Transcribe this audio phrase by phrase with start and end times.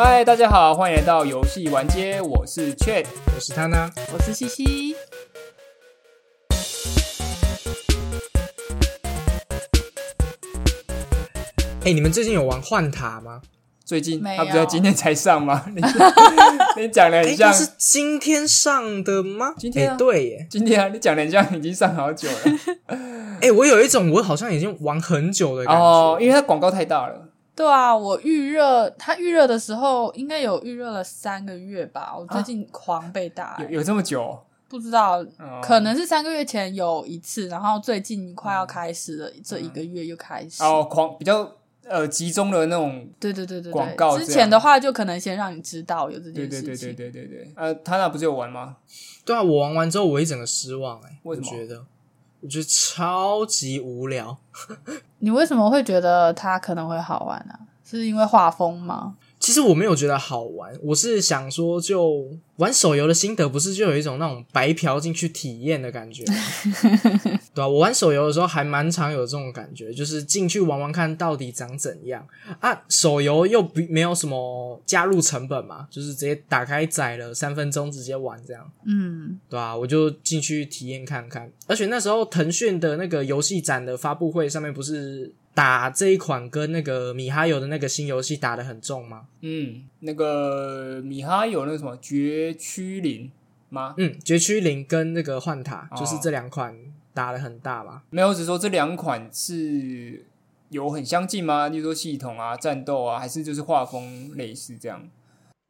[0.00, 3.04] 嗨，大家好，欢迎来到游戏玩街，我是 Chat。
[3.34, 4.94] 我是他呢，我是西西。
[11.84, 13.40] 哎、你们最近有玩幻塔吗？
[13.84, 15.64] 最近他不是今天才上吗？
[15.74, 15.82] 你
[16.80, 19.54] 你讲的哎、很像那是今天上的吗？
[19.58, 20.46] 今天对耶。
[20.48, 22.96] 今天啊，你讲的很像已经上好久了
[23.42, 25.82] 哎、我有一种我好像已经玩很久的感觉。
[25.82, 27.27] 哦，因为它广告太大了。
[27.58, 32.14] 对啊，我预热，它预热的时候应该有预热了三个月吧。
[32.16, 34.40] 我最近狂被打、有有这么久哦？
[34.68, 40.62] 不知道，哦可能是三个月前有一次，然后最近快要开始了，这一个月又开始。
[40.62, 41.50] 哦，狂比较
[41.88, 46.94] 呃集中的那种，对对对对对，广告之前的话就可能先让你知道有这件事情。
[46.94, 47.52] 对对对对对对。
[47.56, 48.76] 呃，他那不是有玩吗？
[49.24, 51.84] 对啊，我玩完之后我一整个失望哎、为什么我觉得，
[52.40, 54.36] 我觉得超级无聊。
[55.20, 59.14] 你为什么会觉得它可能会好玩呢、是因为画风吗？
[59.48, 66.34] 其实我没有觉得好玩，我是想说，就玩手游的心得，不是就有一种那种白嫖进去体验的感觉吗？
[67.54, 72.28] 对啊，我玩手游的时候还蛮常有这种感觉，就是进去玩玩看到底长怎样
[72.60, 72.78] 啊。
[72.90, 81.50] 手游又不没有什么加入成本嘛，就是直接打开载了三分钟直接玩这样，嗯，对啊，我就进去体验看看。
[81.66, 89.26] 而且那时候腾讯的那个游戏展的发布会上面不是打这一款跟那个米哈游的那个新游戏打得很重吗？
[89.40, 93.28] 嗯，那个米哈游那个什么绝区零
[93.68, 93.92] 吗？
[93.98, 96.78] 嗯，绝区零跟那个幻塔，哦就是这两款
[97.12, 98.04] 打的很大吧。
[98.10, 100.24] 没有，只是说这两款是
[100.68, 101.66] 有很相近吗？
[101.66, 105.08] 例如说系统啊、战斗啊，还是就是画风类似这样？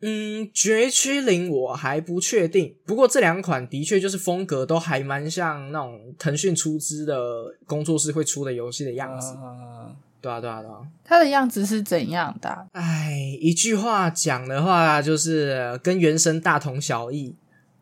[0.00, 9.34] 嗯，绝区零我还不确定，不过这两款的确就是风格都还蛮像那种腾讯出资的工作室会出的游戏的样子。
[9.34, 10.78] 啊对啊，对啊，对啊。
[11.04, 17.36] 它的样子是怎样的啊、哎，一句话讲的话，就是跟原神大同小异，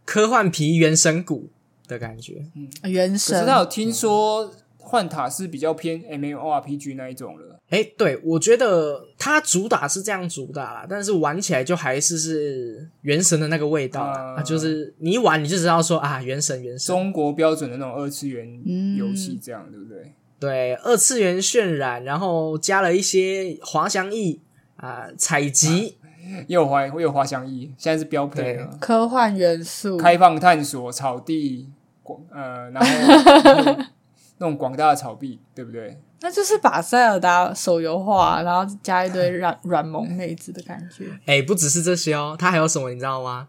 [0.04, 1.48] 科幻皮原神骨
[1.88, 2.44] 的感觉。
[2.54, 7.55] 嗯原可是神他有听说幻塔是比较偏 MMORPG 那一种了。
[7.68, 20.12] 哎，对，我觉得它主打是这样主打啦，但是玩起来就还是是原神的那个味道啦，啊啊，就是你一玩你就知道说啊，原神原神，中国标准的那种二次元嗯游戏，这样、对不对？
[20.38, 24.40] 对，二次元渲染，然后加了一些滑翔翼
[24.76, 25.96] 啊、采集，
[26.46, 28.76] 又有滑，又有滑翔翼，现在是标配了。
[28.80, 31.68] 科幻元素，开放探索草地，
[32.02, 33.72] 广呃，然后
[34.38, 35.98] 那种广大的草地，对不对？
[36.20, 41.04] 那就是把塞尔达手游化，然后加一堆软软萌妹子的感觉。
[41.26, 43.48] 哎，不只是这些哦，它还有什么你知道吗？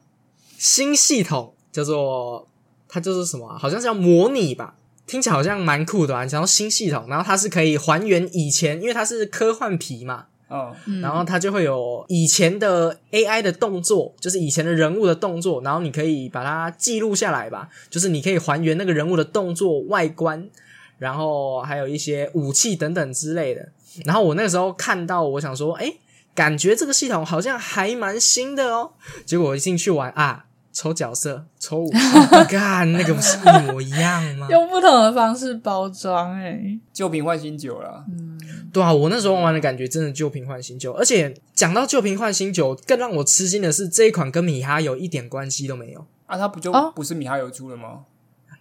[0.57, 2.47] 新系统叫做
[2.89, 4.75] 它叫做什么啊、好像是叫模拟吧。
[5.05, 6.25] 听起来好像蛮酷的啊！
[6.25, 20.49] 你想要新系统，然后它是可以还原以前，因为它是科幻皮嘛，哦，嗯然后它就会有以前的 AI 的动作，就是以前的人物的动作，然后你可以把它记录下来吧，就是你可以还原那个人物的动作、外观，
[20.97, 23.69] 然后还有一些武器等等之类的。
[24.05, 25.91] 然后我那个时候看到，我想说，哎，
[26.35, 28.91] 感觉这个系统好像还蛮新的哦。
[29.25, 31.97] 结果我一进去玩啊，抽角色、抽武器，
[32.49, 34.47] 干那个不是一模一样吗？
[34.49, 38.05] 用不同的方式包装、欸，旧瓶换新酒了。
[38.09, 38.37] 嗯
[38.73, 46.05] 对啊，我那时候玩的感觉真的旧瓶换新酒，而且讲到旧瓶换新酒，更让我吃惊的是这一款跟米哈游一点关系都没有。
[46.27, 48.01] 啊，它不就哦不是米哈游出了吗？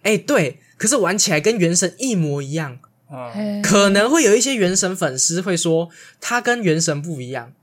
[0.03, 2.79] 哎，对，可是玩起来跟原神一模一样。
[3.09, 7.53] 啊、嘿可能会有一些原神粉丝会说它跟原神不一样，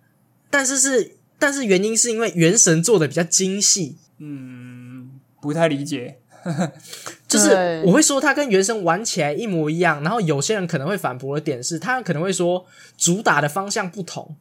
[0.48, 5.10] 但是是但是原因是因为原神做的比较精细，嗯，
[5.42, 6.16] 不太理解。
[7.28, 12.64] 就是我会说它跟原神玩起来一模一样，然后有些人可能会反驳的点是，他可能会说
[12.96, 14.34] 主打的方向不同，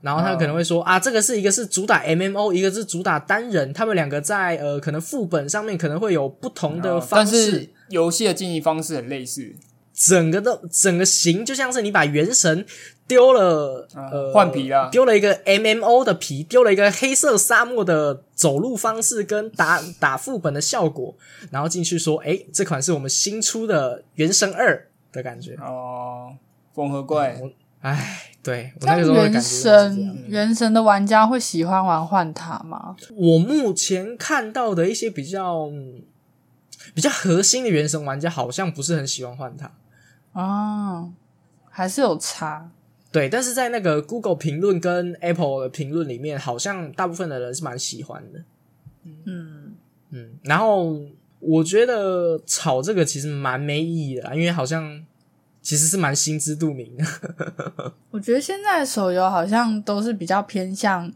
[0.00, 9.54] 然后他可能会说、啊，这个是一个是主打 MMO，一个是主打单人，他们两个在呃可能副本上面可能会有不同的哦方式，但是游戏的经营方式很类似，
[9.92, 12.64] 整个的整个型就像是你把原神
[13.06, 21.14] 丢了，啊呃，换皮了丢了一个 MMO 的皮，丢了一个黑色沙漠的走路方式跟打打副本的效果，
[21.50, 25.56] 然后进去说，诶，这款是我们新出的原神二的感觉。
[25.56, 26.32] 哦，
[26.72, 27.38] 缝合怪。
[27.42, 29.94] 我唉，对我那个时候的感觉是这样。
[29.94, 32.96] 神原神的玩家会喜欢玩换塔吗？
[33.14, 36.02] 我目前看到的一些比较、嗯
[36.94, 39.70] 比较核心的原神玩家，好像不是很喜欢换塔。
[40.32, 41.08] 啊，
[41.68, 42.70] 还是有差。
[43.12, 48.42] 对，但是在那个 Google 评论跟 Apple 的评论里面，好像大部分的人是蛮喜欢的。
[49.04, 49.74] 嗯，
[50.10, 50.98] 嗯，然后
[51.38, 55.04] 我觉得炒这个其实蛮没意义的啦，因为好像
[55.70, 57.04] 其实是蛮心知肚明的。
[58.10, 61.08] 我觉得现在手游好像都是比较偏向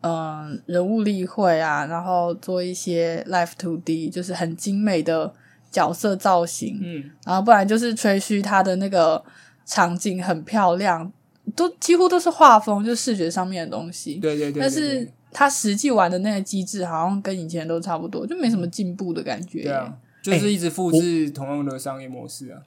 [0.00, 5.32] 嗯人物例会啊，然后做一些 Live to D，就是很精美的
[5.70, 9.22] 角色造型，嗯，然后不然就是吹嘘它的那个
[9.64, 11.12] 场景很漂亮，
[11.54, 14.14] 都几乎都是画风，就是视觉上面的东西。
[14.14, 19.62] 对对对对但是它实际玩的那个机制好像跟以前都差不多，就没什么进步的感觉。
[19.62, 22.58] 对啊，就是一直复制同样的商业模式啊。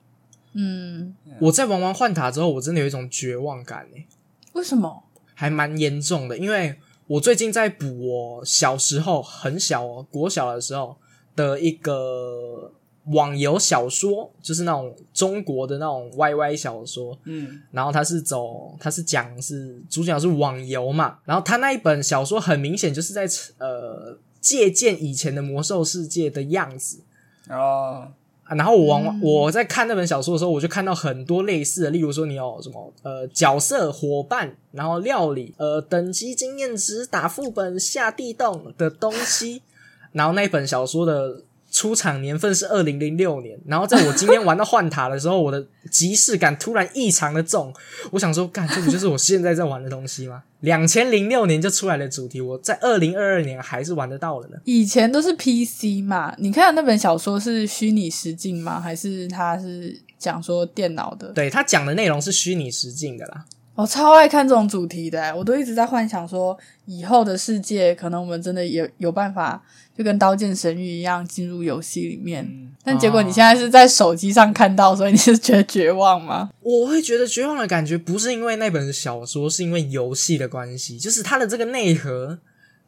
[0.56, 4.08] 嗯，我在玩完幻塔之后，我真的有一种绝望感诶、
[4.54, 5.04] 为什么？
[5.34, 6.76] 还蛮严重的，因为
[7.08, 10.96] 我最近在补我小时候很小哦，国小的时候
[11.36, 12.72] 的一个
[13.08, 23.28] 网游小说，就是那种中国的那种 YY 小说，嗯，然后它是走，它是讲是主角是网游嘛，然后他那一本小说很明显就是在
[23.60, 27.02] 呃借鉴以前的魔兽世界的样子，
[27.46, 28.12] 然后啊，
[28.50, 39.64] 然后我往、嗯我在看那本小说的时候，我就看到很多类似的，例如说你有什么呃角色、伙伴，然后料理、呃等级、经验值、打副本、下地洞的东西。
[40.14, 41.42] 然后那本小说的
[41.76, 47.74] 出场年份是二零零六年，然后在我今天玩到幻塔的时候，我的即视感突然异常的重。
[48.12, 50.44] 我想说，干，这不就是我现在在玩的东西吗？
[50.62, 54.58] 两千零六年就出来的主题，我在二零二二年还是玩得到了呢。
[54.64, 56.34] 以前都是 PC 嘛？
[56.38, 58.80] 你看的那本小说是虚拟实境吗？
[58.80, 61.34] 还是它是讲说电脑的？
[61.34, 63.44] 对他讲的内容是虚拟实境的啦。
[63.76, 69.62] 我超爱看这种主题的、欸我都一直在幻想说，以后的世界可能我们真的有有办法，
[69.98, 72.46] 就跟《刀剑神域》一样进入游戏里面。
[72.46, 76.52] 嗯但结果你现在是在手机上看到，所以你是觉得绝望吗？
[76.62, 82.38] 我会觉得绝望的感觉，不是因为那本小说，是因为游戏的关系，就是它的这个内核，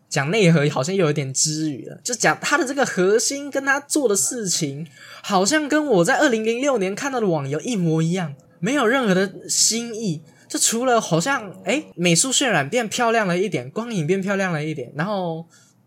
[0.08, 4.86] 讲内核好像又有点之语了，就讲它的这个核心跟他做的事情，
[5.24, 10.22] 好像跟我在二零零六年看到的网游一模一样，没有任何的新意。
[10.48, 15.46] 就除了好像哎美术渲染变漂亮了一点，光影变漂亮了一点，然后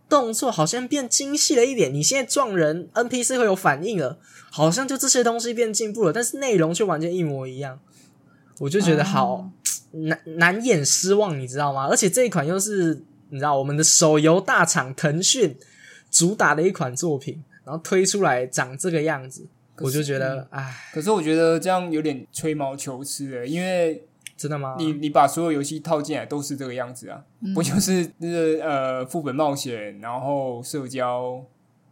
[0.09, 1.93] 动作好像变精细了一点。
[1.93, 4.19] 你现在撞人，NPC 会有反应了，
[4.51, 7.81] 好像就这些东西变进步了，但是内容却完全一模一样。
[8.59, 9.51] 我就觉得好、哦
[9.93, 11.89] 难难掩失望，你知道吗？
[11.89, 15.57] 而且这一款又是你知道我们的手游大厂腾讯
[16.13, 19.45] 主打的一款作品，然后推出来长这个样子，
[19.79, 24.07] 我就觉得，唉，可是我觉得这样有点吹毛求疵的，因为
[24.41, 24.75] 真的吗？
[24.79, 27.23] 你你把所有游戏套进来都是这个样子啊，
[27.55, 31.45] 不就是那个呃副本冒险，然后社交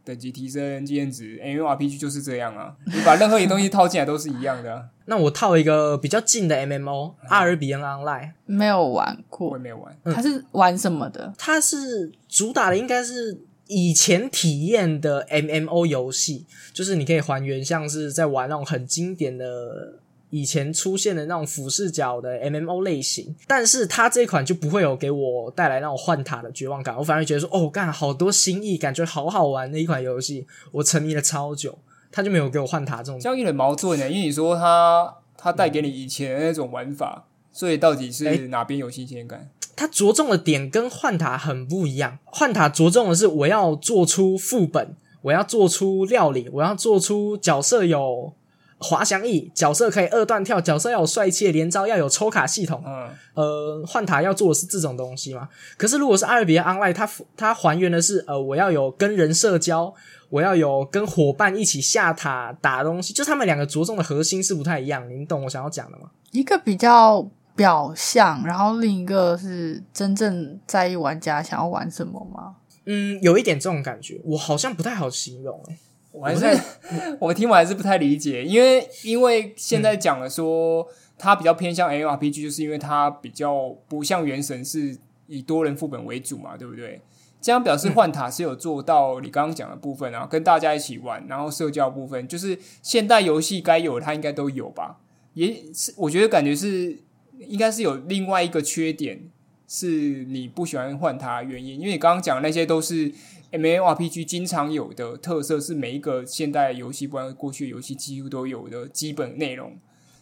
[0.03, 4.85] 等级提升、经验值，MMORPG 就是这样啊，你把任何一个东西套进来都是一样的、啊。
[5.05, 9.51] 那我套一个比较近的 MMO《阿尔比恩 Online》，没有玩过。
[9.51, 11.35] 我也，没有玩，它是玩什么的？
[11.37, 19.99] 它是主打的应该是以前体验的 MMO 游戏，就是你可以还原像是在玩那种很经典的
[20.31, 31.79] 以前出现的那种俯视角的 MMO 类型，但是它这款就不会有给我带来那种换塔的绝望感，我反而觉得说，哦，干好多新意，感觉好好玩的一款游戏，我沉迷了超久，
[32.13, 39.49] 它就没有给我换塔这种这样有点矛盾呢，因为你说它它带给你以前的那种玩法，所以到底是哎哪边有新鲜感？
[39.75, 42.19] 它着重的点跟换塔很不一样。
[42.25, 48.33] 换塔着重的是我要做出副本，我要做出料理，我要做出角色有
[48.79, 52.83] 滑翔翼，角色可以二段跳，角色要有帅气的连招，要有抽卡系统。
[52.87, 55.49] 嗯，呃，换塔要做的是这种东西嘛？
[55.77, 59.93] 可是如果是阿尔比安 Online，它它还原的是呃，我要有跟人社交，
[60.31, 65.09] 我要有跟伙伴一起下塔打东西，就他们两个着重的核心是不太一样。
[65.11, 66.11] 你懂我想要讲的吗？
[66.31, 72.55] 一个比较表象，然后另一个是真正在意玩家想要玩什么吗？
[72.87, 75.79] 嗯，有一点这种感觉，我好像不太好形容、欸。
[76.13, 76.45] 我还是
[77.21, 80.87] 我听完还是不太理解，因为因为现在讲了说
[81.17, 84.97] 它比较偏向 MMORPG，就是因为它比较不像原神是
[85.27, 87.01] 以多人副本为主嘛，对不对？
[87.41, 94.99] 这样表示幻塔是有做到你刚刚讲的部分啊，跟大家一起玩，然后社交部分，就是现代游戏该有的它应该都有吧？
[95.35, 96.99] 也是我觉得感觉是
[97.39, 99.21] 应该是有另外一个缺点，
[99.69, 103.13] 是你不喜欢换塔的原因，因为你刚刚讲的那些都是
[103.53, 109.77] MMORPG 经常有的特色，是每一个现代游戏，不管过去游戏几乎都有的基本内容，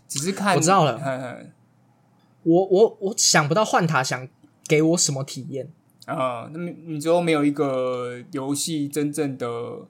[0.09, 1.01] 只是看我知道了
[2.43, 4.29] 我我我想不到换塔想
[4.69, 5.71] 给我什么体验。
[6.07, 9.87] 啊，那么你之后没有一个游戏真正的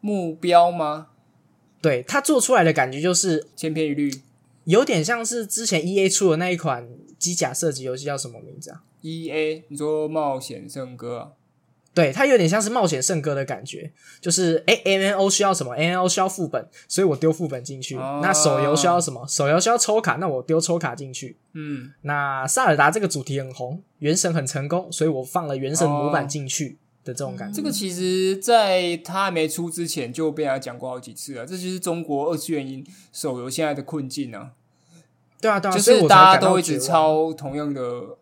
[0.00, 1.08] 目标吗？
[1.80, 4.10] 对他做出来的感觉就是千篇一律
[4.68, 6.86] 有点像是之前 E A 出的那一款
[7.18, 11.28] 机甲射击游戏，叫什么名字啊？，E A，你说冒险圣歌啊，
[11.94, 17.96] 对，它有点像是冒险圣歌的感觉，就是诶 m N O 需要什么？M N O 需要副本，所以我丢副本进去。
[17.96, 19.26] 哦那手游需要什么？
[19.26, 21.38] 手游需要抽卡，那我丢抽卡进去。
[21.54, 27.56] 嗯，那萨尔达这个主题很红，原神很成功，所以我放了原神模板进去的这种感觉。
[27.56, 34.52] 这个其实在它还没出之前就被人家讲过好几次了，这就是中国二次元音手游现在的困境啊，
[35.40, 38.16] 对啊，对啊，就是大家都一直抄同样的，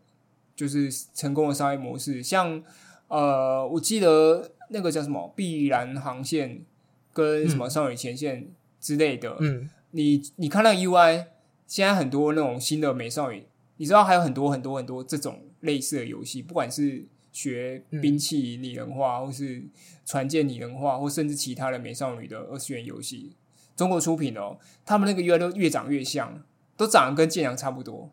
[0.54, 2.62] 就是成功的商业模式，像
[3.08, 6.64] 呃，我记得那个叫什么碧蓝航线
[7.12, 8.48] 跟什么少女前线
[8.80, 11.26] 之类的，嗯，你你看那个 UI，
[11.66, 13.46] 现在很多那种新的美少女，
[13.76, 19.62] 你知道还有很多很多很多这种类似的游戏，不管是学兵器拟人化，或是
[20.04, 23.32] 船舰拟人化，或甚至其他的美少女的二次元游戏，
[23.76, 26.42] 中国出品的哦，他们那个 UI 都越长越像，
[26.76, 28.10] 都长得跟剑阳差不多。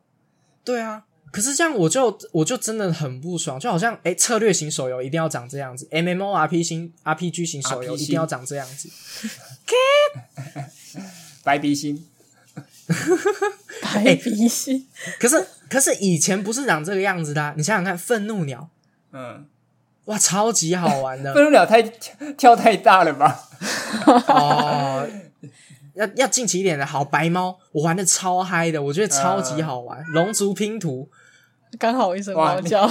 [0.63, 1.03] 对啊。
[1.31, 8.87] 可是这样我就我就真的很不爽，就好像诶策略型手游一定要长这样子，M M O R P 型 R P G 型手游一定要长这样子。
[11.43, 12.05] 白鼻星，
[13.81, 14.87] 白鼻心，
[15.19, 18.69] 可是可是以前不是长这个样子的、啊，你想想看，愤怒鸟
[19.11, 19.47] 嗯，
[20.05, 23.49] 哇，超级好玩的 愤怒鸟太跳太大了吧？
[24.27, 25.09] 哦。
[25.95, 30.03] 要要近期一点的好白猫，我玩的超嗨的，我觉得超级好玩。
[30.13, 31.09] 龙族拼图，
[31.77, 32.89] 刚好一声猫叫，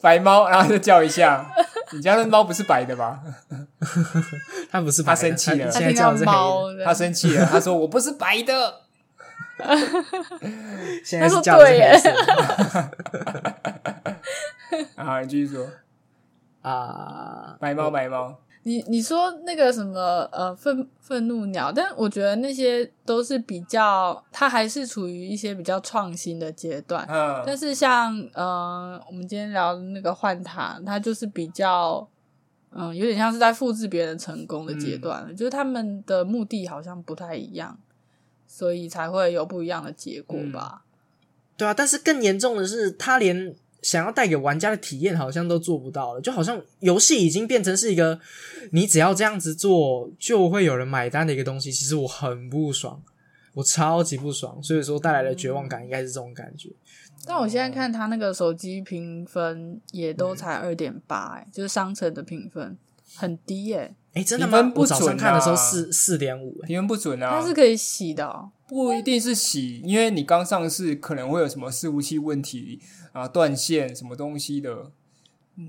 [0.00, 1.50] 白猫，然后就叫一下。
[1.92, 3.20] 你家的猫不是白的吧？
[4.70, 8.82] 它不是白的它生气了现在叫的是黑他生气了，他说：“我不是白的。
[11.04, 12.08] 现在是叫的是黑色
[14.94, 15.66] 啊，你继续说，
[16.62, 17.56] 啊。
[17.58, 27.06] 白猫，白猫，你你说那个什么呃愤愤怒鸟，但我觉得那些都是比较，它还是处于一些比较创新的阶段。
[27.08, 32.06] 嗯，但是像呃，我们今天聊的那个幻塔，它就是比较，
[32.72, 37.78] 嗯、有点像是在复制别人成功的阶段了，就是他们的目的好像不太一样，
[38.46, 40.84] 所以才会有不一样的结果吧。
[41.56, 48.20] 对啊，但是更严重的是，他连想要带给玩家的体验好像都做不到了，就好像游戏已经变成是一个
[48.72, 51.72] 你只要这样子做就会有人买单的一个东西。
[51.72, 53.02] 其实我很不爽，
[53.54, 56.70] 我超级不爽，所以说带来的绝望感应该是这种感觉。
[57.26, 62.76] 但我现在看他那个手机评分也都才二点八，哎，就是商城的评分
[63.14, 64.62] 很低耶、哎，真的吗？
[64.62, 68.50] 不我早上准看的时候啊四四点五，哎评分不准啊它，是可以洗的、哦。
[68.66, 72.80] 不一定是洗，因为你刚上市可能会有什么伺服器问题
[73.12, 74.90] 啊、断线什么东西的，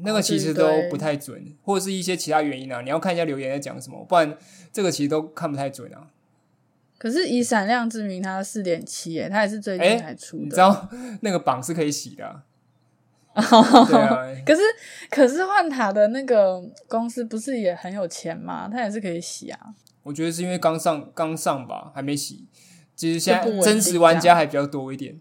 [0.03, 2.81] 那个其实都不太准，或者是一些其他原因啊。
[2.81, 4.37] 你要看一下留言在讲什么，不然
[4.71, 6.07] 这个其实都看不太准啊。
[6.97, 10.43] 可是以闪亮之名，它四点七，哎，它也是最哎近才出的。
[10.43, 10.89] 你知道
[11.21, 12.43] 那个榜是可以洗的
[13.33, 13.43] 啊，
[14.45, 14.61] 可是
[15.09, 18.69] 可是换塔的那个公司不是也很有钱吗？
[18.71, 19.59] 他也是可以洗啊。
[20.03, 22.45] 我觉得是因为刚上刚上吧，还没洗。
[22.95, 25.19] 其实现在真实玩家还比较多一点。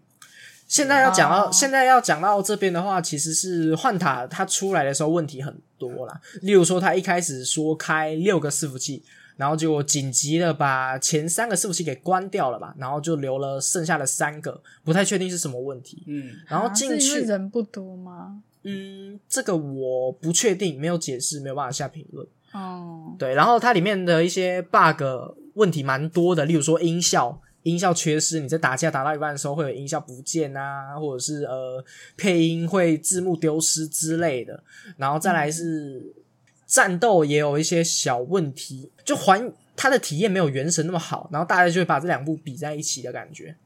[0.66, 6.20] 现在要讲到、哦现在要讲到这边的话，其实是换塔它出来的时候问题很多啦。
[6.42, 9.02] 例如说，它一开始说开六个伺服器，
[9.40, 16.04] 然后就紧急的把前三个伺服器给关掉了吧，然后就留了剩下的三个，不太确定是什么问题。
[16.06, 18.42] 嗯，然后进去，为人不多吗？
[18.64, 22.26] 嗯，这个我不确定，没有解释，没有办法下评论。
[22.52, 25.02] 哦，对，然后它里面的一些 bug
[25.54, 27.40] 问题蛮多的，例如说音效。
[27.62, 31.84] 音效缺失，你在打架打到一半的时候会有音效不见啊，或者是呃
[32.16, 34.64] 配音会字幕丢失之类的。
[34.96, 36.02] 然后再来是
[36.70, 43.56] 战斗也有一些小问题，就还它的体验没有原神那么好，然后大家就会把这两部比在一起的感觉。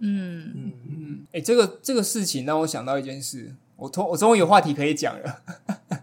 [0.00, 5.40] 嗯嗯嗯，哎、这个这个事情让我想到一件事，我终我终于有话题可以讲了，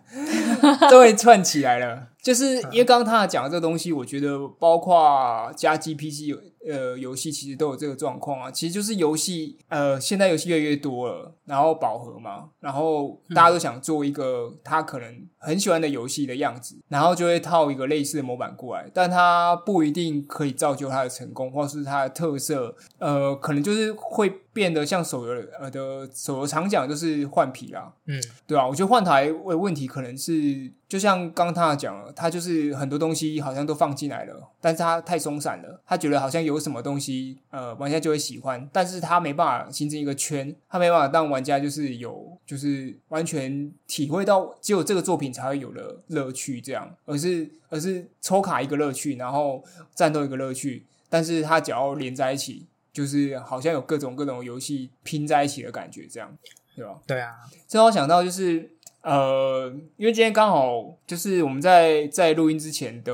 [0.90, 2.08] 终于串起来了。
[2.20, 8.52] 就是因为刚刚他讲的这个东西，我觉得包括加 GPC 游呃游戏其实都有这个状况啊。
[8.52, 52.66] 其实就是游戏呃现在游戏越来越多了，然后饱和嘛，然后大家都想做一个他可能很喜欢的游戏的样子，然后就会套一个类似的模板过来，但它不一定可以造就它的成功，或是它的特色，呃，可能就是会变得像手游呃的手游常讲就是换皮啦，嗯，对啊，我觉得换台问问题可能是，就像刚刚他讲了，他就是很多东西好像都放进来了，但是他太松散了，他觉得好像有什么东西，呃，玩家就会喜欢，但是他没办法形成一个圈，他没办法让玩家就是有，就是完全体会到只有这个作品才会有的乐趣，这样，而是而是抽卡一个乐趣，然后战斗一个乐趣，但是他只要连在一起，
[52.98, 56.36] 就是好像有各种各种游戏拼在一起的感觉，这样，
[56.76, 57.00] 对吧？
[57.06, 57.36] 对啊，
[57.68, 58.72] 这让我想到就是
[59.04, 63.14] 呃，因为今天刚好就是我们在在录音之前的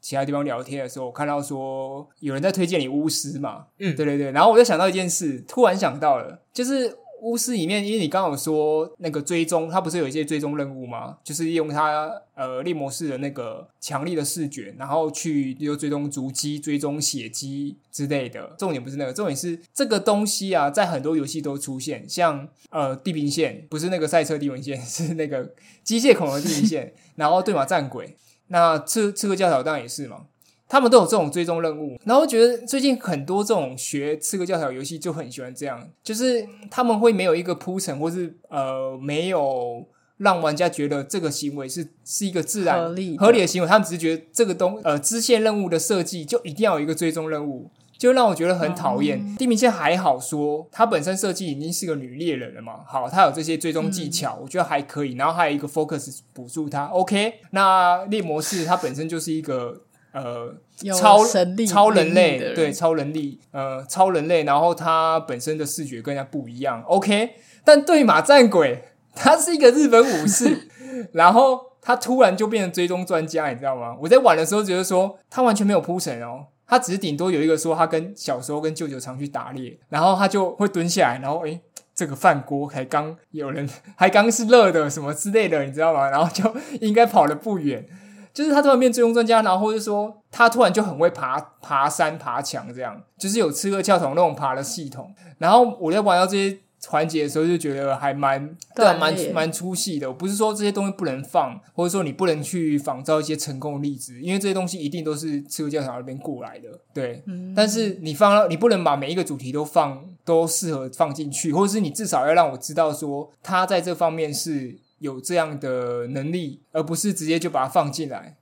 [0.00, 11.16] 其他地方聊天的时候，我看到说有人在推荐你巫师嘛，嗯对对对，然后我就想到一件事，突然想到了，就是巫师里面，因为你刚刚有说那个追踪，它不是有一些追踪任务吗？
[11.24, 18.54] 就是利用它呃猎魔士的那个强力的视觉，然后去又追踪足迹、追踪血迹之类的。
[18.58, 30.26] 重点不是那个，重点是这个东西啊，在很多游戏都出现，像呃地平线，不是那个赛车地平线，是那个机械恐龙地平线，然后对马战鬼，那刺刺客教条当然也是嘛。
[30.74, 49.36] 他们都有这种追踪任务，然后我觉得最近很多这种学刺客教条游戏就很喜欢这样，就是他们会没有一个铺陈，或是呃没有让玩家觉得这个行为是是一个自然合理的合理的行为，他们只是觉得这个东呃支线任务的设计就一定要有一个追踪任务，就让我觉得很讨厌。
[49.36, 55.14] 地平线还好说，它本身设计已经是个女猎人了嘛，好，它有这些追踪技巧，我觉得还可以。
[55.14, 57.34] 然后还有一个 focus 补助它，OK。
[57.52, 60.63] 那猎魔士它本身就是一个呃有
[60.96, 67.34] 超神力超人类对超人力呃超人类，然后他本身的视觉跟人家不一样，OK。
[67.64, 70.68] 但对马战鬼他是一个日本武士，
[71.12, 73.96] 然后他突然就变成追踪专家，你知道吗？
[74.00, 81.60] 我在玩的时候觉得说他完全没有铺陈哦，他只是顶多有一个说他跟小时候跟舅舅常去打猎，然后他就会蹲下来，然后诶。
[81.96, 86.10] 这个饭锅还刚有人 还刚是热的什么之类的，你知道吗？
[86.10, 86.52] 然后就
[86.84, 87.86] 应该跑得不远，
[88.34, 95.14] 就是他突然变追踪专家，然后或者说他突然就很会爬爬山爬墙，这样就是有刺客教堂那种爬的系统。
[95.38, 100.08] 然后我在玩到这些环节的时候，就觉得还蛮对啊，蛮蛮出戏的。
[100.08, 106.68] 我不是说这些东西不能放，或者说你不能去仿照一些成功的例子，因为这些东西一定都是刺客教堂那边过来的。
[106.92, 107.22] 对，
[107.54, 118.36] 但是你放到你不能把每一个主题都放都适合放进去，或者是你至少要让我知道说他在这方面是有这样的能力，而不是直接就把它放进来。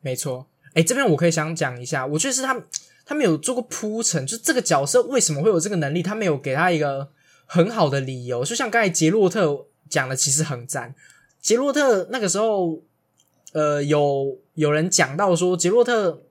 [0.00, 0.46] 没错。
[0.74, 2.62] 哎，这边我可以想讲一下，我觉得是他
[3.04, 7.08] 他们有做过铺陈，就这个角色为什么会有这个能力，他没有给他一个
[7.46, 8.44] 很好的理由。
[8.44, 10.94] 就像刚才杰洛特讲的，其实很赞。
[11.40, 12.82] 杰洛特那个时候，
[13.52, 16.22] 呃，有有人讲到说，杰洛特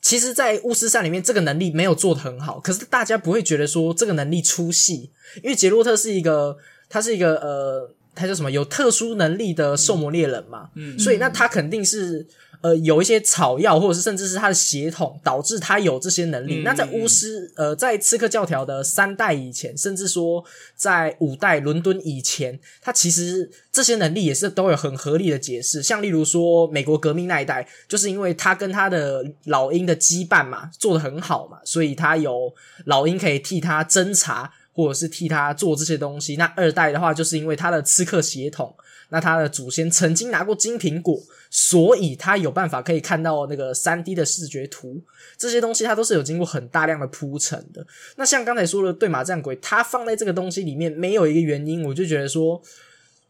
[0.00, 5.10] 其实，在巫师三里面，这个能力没有做的很好，可是大家不会觉得说这个能力出戏，
[5.42, 6.56] 因为杰洛特是一个，
[6.88, 12.26] 他是一个呃，他叫什么有特殊能力的兽魔猎人嘛，嗯所以那他肯定是
[12.62, 16.60] 呃有一些草药，或者是甚至是他的血统导致他有这些能力。
[16.60, 20.42] 嗯那在巫师呃，在刺客教条的三代以前，甚至说
[20.74, 25.82] 在五代伦敦以前，他其实这些能力也是都有很合理的解释。
[25.82, 32.52] 像例如说美国革命那一代，就是因为他跟他的老鹰的羁绊嘛，做的很好嘛，所以他有
[32.86, 34.52] 老鹰可以替他侦查。
[34.76, 36.36] 或者是替他做这些东西。
[36.36, 38.76] 那二代的话，就是因为他的刺客血统，
[39.08, 41.18] 那他的祖先曾经拿过金苹果，
[41.50, 45.02] 所以他有办法可以看到那个三 D 的视觉图，
[45.38, 47.86] 这些东西它都是有经过很大量的铺陈的。
[48.16, 52.60] 那像刚才说的对马战鬼，它放在这个东西里面没有一个原因，我就觉得说，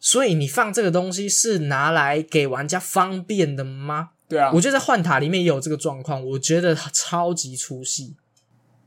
[0.00, 4.10] 所以你放这个东西是拿来给玩家方便的吗？
[4.28, 8.16] 对啊，我觉得在幻塔里面也有这个状况，我觉得超级出戏。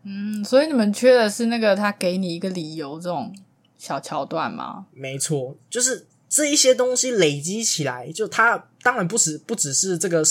[0.04, 3.36] 嗯，所以你们缺的是那个他给你一个理由这种
[3.78, 4.86] 小桥段吗？
[4.94, 10.24] 没错，就是这一些东西累积起来，就它当然不只不只是这个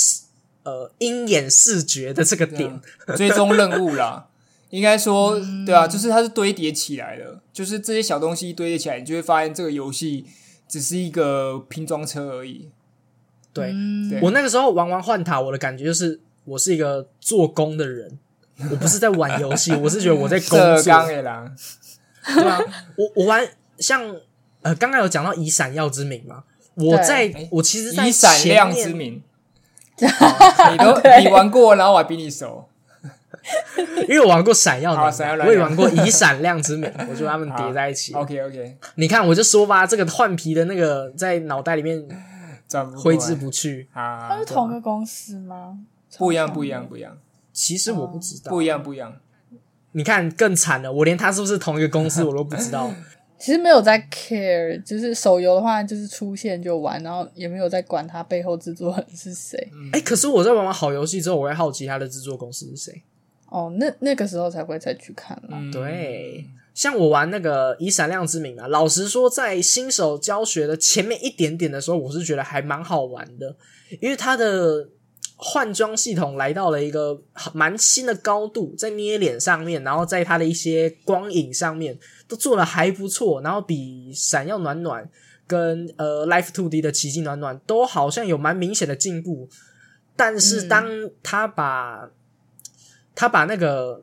[0.64, 2.80] 呃鹰眼视觉的这个点，
[3.16, 4.28] 追踪任务啦，
[4.70, 10.24] 应该说嗯对啊，就是它是堆叠起来的，就是这些小东西堆叠起来，你就会发现这个游戏
[10.68, 12.68] 只是一个拼装车而已。
[13.52, 13.74] 对、
[14.22, 18.18] 我那个时候玩完幻塔，我的感觉就是我是一个做工的人，
[18.70, 21.50] 我不是在玩游戏，我是觉得我在工作，对啊，
[22.96, 23.46] 我我玩
[23.78, 24.02] 像
[24.62, 26.42] 呃刚刚有讲到以闪耀之名嘛，
[26.74, 29.22] 我在哎我其实在以闪亮之名，
[29.98, 32.68] 你都你玩过，然后我还比你熟。
[34.02, 38.12] 因为我玩过闪耀的闪耀我也玩过以闪亮之名，我就把它们叠在一起。
[38.12, 42.06] OK OK，你看，我就说吧，这个换皮的那个在脑袋里面
[42.96, 43.88] 挥之不去。
[43.94, 45.78] 啊它，是同个公司吗？
[46.18, 47.16] 不一样不一样不一样
[47.58, 49.12] 其实我不知道，不一样不一样。
[49.90, 52.88] 你看更惨了，我连他是不是同一个公司我都不知道。
[53.36, 59.58] 其实没有在 care，就是手游的话，就是出现就玩，然后也没有在管它背后制作人是谁。
[59.92, 63.02] 哎、可是我在玩完好游戏之后，我会好奇他的制作公司是谁。
[63.48, 65.58] 哦，那那个时候才会再去看啦。
[65.58, 66.44] 嗯，对，
[66.74, 73.56] 像我玩那个以闪亮之名啊，老实说，在新手教学的前面一点点的时候，我是觉得还蛮好玩的，
[74.00, 74.88] 因为它的
[75.40, 77.16] 换装系统来到了一个
[77.54, 81.96] 蛮新的高度，在捏脸上面，然后在它的一些光影上面
[82.26, 85.08] 都做的还不错，然后比闪耀暖暖
[85.46, 89.48] 跟呃 Life Two D 的奇迹暖暖都好像有蛮明显的进步，
[90.16, 90.68] 但是嗯。
[90.68, 92.10] 当他把、
[93.14, 94.02] 他把那个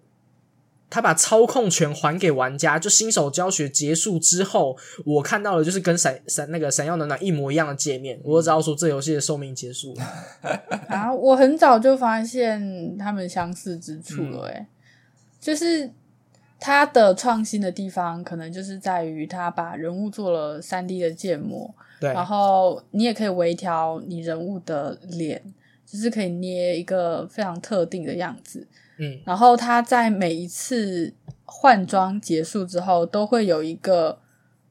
[0.90, 10.04] 他把操控权还给玩家，就新手教学结束之后，我看到的就是跟闪闪那个闪耀暖暖一模一样的界面，我就知道说这游戏的寿命结束了。
[10.88, 14.68] 啊，我很早就发现他们相似之处了、欸，诶、
[15.42, 15.90] 就是
[16.60, 25.42] 它的创新的地方，可能就是在于他把人物做了三 D 的建模，对，然后你也可以微调你人物的脸，
[25.86, 28.66] 就是可以捏一个非常特定的样子。
[28.98, 34.20] 嗯，然后他在每一次换装结束之后，都会有一个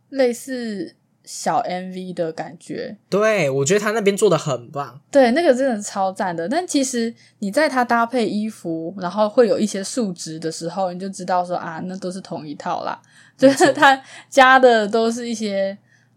[0.08, 2.96] 类似小 MV 的感觉。
[3.08, 5.00] 对我觉得他那边做的很棒。
[5.10, 6.48] 对，那个真的超赞的。
[6.48, 13.00] 但其实你在他搭配衣服，然后会有一些数值的时候，你就知道说啊，那都是同一套啦。
[13.36, 15.76] 就是他加的都是一些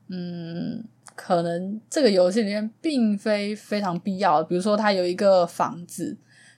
[0.09, 0.83] 嗯，
[1.15, 4.43] 可能这个游戏里面并非非常必要的。
[4.43, 6.15] 比如说，他有一个房子，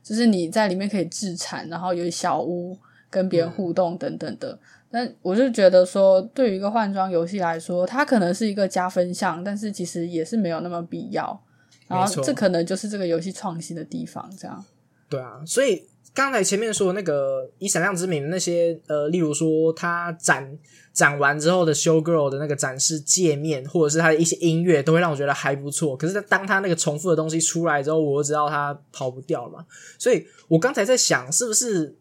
[0.10, 2.76] 就是你在里面可以自产，然后有小屋
[3.12, 4.58] 跟别人互动等等的。
[4.90, 11.40] 那我就觉得说，对于一个换装游戏来说，它可能是一个加分项，但是其实也是没有那么必要。
[11.88, 14.66] 然后这可能就是这个游戏创新的地方，这样。
[15.08, 15.86] 对啊，所以
[16.20, 20.60] 刚才前面说的那个以闪亮之名的那些呃，例如说他展
[20.92, 25.96] 展完之后的 show girl 的那个展示界面，或者是他的一些音乐，都会让我觉得还不错。
[25.96, 29.66] 可是当他那个重复的东西出来之后，我就知道他跑不掉了嘛。
[29.98, 31.96] 所以我刚才在想，是不是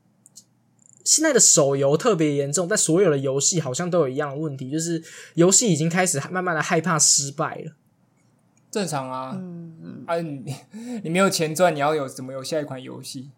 [1.04, 5.00] 现在的手游特别严重，在所有的游戏好像都有一样的问题，就是
[5.35, 7.72] 游戏已经开始慢慢的害怕失败了。
[8.68, 9.31] 正常啊。
[9.37, 10.57] 嗯，啊，你
[11.04, 13.31] 你没有钱赚，你要有怎么有下一款游戏？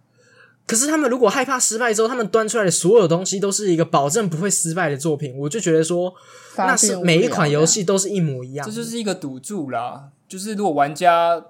[0.71, 6.15] 可是他们如果害怕失败之后，他们端出来的所有东西都是一个保证不会失败的作品，我就觉得说，
[6.57, 8.73] 那是每一款游这戏都是一模一样的。
[8.73, 10.11] 这就是一个赌注啦。
[10.29, 11.45] 就是如果玩家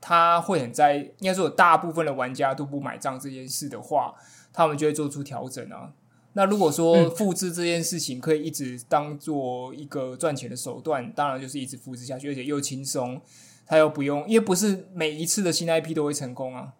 [0.00, 4.14] 他会很在，应该说有大部分的玩家都不买账这件事的话，
[4.52, 5.90] 他们就会做出调整啊。
[6.32, 13.20] 那如果说嗯复制这件事情可以一直当做一个赚钱的手段，当然就是一直复制下去，而且又轻松，
[13.66, 16.72] 他又不用，因为不是每一次的新 IP 都会成功啊。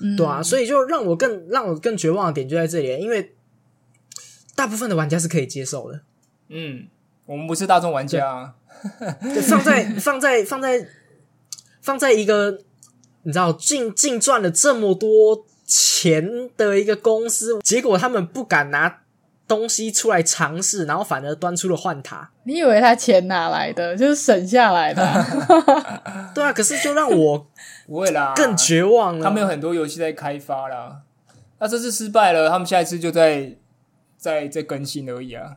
[0.00, 3.34] 嗯对啊，所以就让我更让我更绝望的点就在这里，因为
[4.54, 6.00] 大部分的玩家是可以接受的，
[6.48, 6.88] 嗯，
[7.26, 8.54] 我们不是大众玩家
[9.48, 10.88] 放在放在放在
[11.80, 12.58] 放在一个
[13.22, 19.02] 你知道净净赚了这么多钱的一个公司，结果他们不敢拿
[19.46, 22.30] 东西出来尝试，然后反而端出了换塔。
[22.44, 23.96] 你以为他钱哪来的？
[23.96, 27.46] 就是省下来的啊、 对啊，可是就让我
[27.86, 29.24] 不会啦，更绝望了。
[29.24, 31.02] 他们有很多游戏在开发啦。
[31.58, 33.54] 那这次失败了，他们下一次就在
[34.16, 35.56] 在在更新而已啊。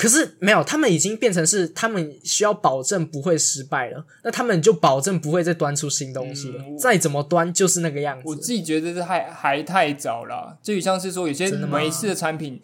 [0.00, 6.64] 可是没有，他们已经变成是他们需要保证不会失败了，那他们就保证不会再端出新东西了。
[6.66, 8.22] 嗯再怎么端就是那个样子。
[8.24, 12.58] 我自己觉得是还还太早了，就像是说有些每一次的产品，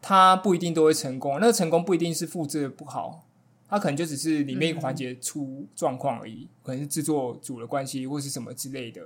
[0.00, 3.26] 它不一定都会成功，那个成功不一定是复制的不好，
[3.68, 9.02] 它可能就只是里面一个环节出状况而已，可能是制作组的关系或是什么之类的，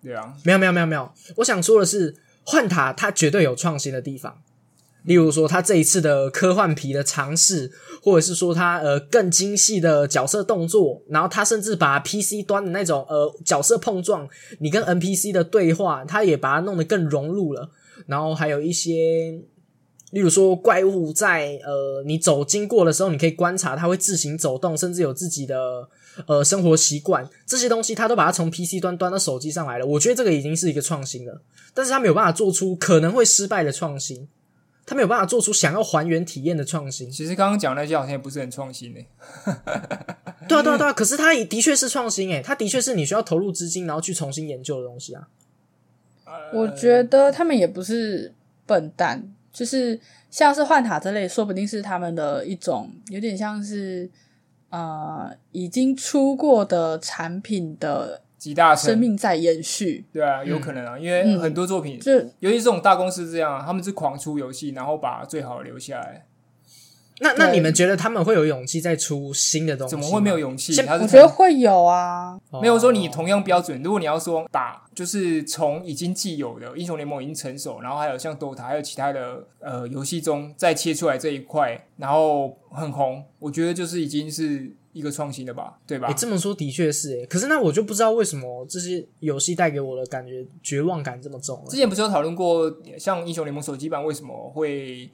[0.00, 4.40] 对啊，没有没有没有没有，我想说的是，幻塔它绝对有创新的地方。
[5.04, 7.70] 例如说，他这一次的科幻皮的尝试，
[8.02, 14.28] 或者是说他呃更精细的角色动作，然后他甚至把 PC 端的那种呃角色碰撞，
[14.60, 17.70] 你跟 NPC 的对话，他也把它弄得更融入了。
[18.06, 19.40] 然后还有一些，
[20.12, 25.88] 例如说怪物在呃你走经过的时候，你可以观察它会自行走动，甚至有自己的
[26.26, 29.86] 呃生活习惯，这些东西他都把它从 PC 端端到手机上来了。
[29.86, 31.40] 我觉得这个已经是一个创新了，
[31.74, 34.28] 但是他没有办法做出可能会失败的创新，
[34.88, 37.10] 它没有办法做出想要还原体验的创新。
[37.10, 39.06] 其实刚刚讲那些好像也不是很创新诶、
[40.48, 40.92] 对啊，对啊，对啊。
[40.94, 45.28] 可是它也的确是创新诶，它的确是你需要投入资金，然后去重新研究的东西啊。
[46.54, 48.32] 我觉得他们也不是
[48.64, 49.22] 笨蛋，
[49.52, 54.08] 就是像是换塔这类，说不定是他们的一种，有点像是
[54.70, 60.06] 呃已经出过的产品的集大成，生命在延续。
[60.12, 66.24] 对啊，有可能啊，因为嗯很多作品，就尤其这种大公司这样啊，他们是狂出游戏，然后把最好的留下来，
[67.20, 69.90] 那那你们觉得他们会有勇气再出新的东西？
[69.90, 70.72] 怎么会没有勇气？
[70.80, 73.82] 我觉得会有啊，哦没有说你同样标准。
[73.82, 86.14] 如果你要说打，就是从已经既有的英雄联盟已经成熟，然后还有像 DOTA 还有其他的呃游戏中再切出来这一块，然后很红，我觉得就是已经是一个创新的吧，对吧诶，？
[86.14, 91.76] 这么说的确是诶，可是那我就不知道为什么这些游戏带给我的感觉绝望感这么重了之。
[91.76, 95.10] 前不是有讨论过，像英雄联盟手机版为什么会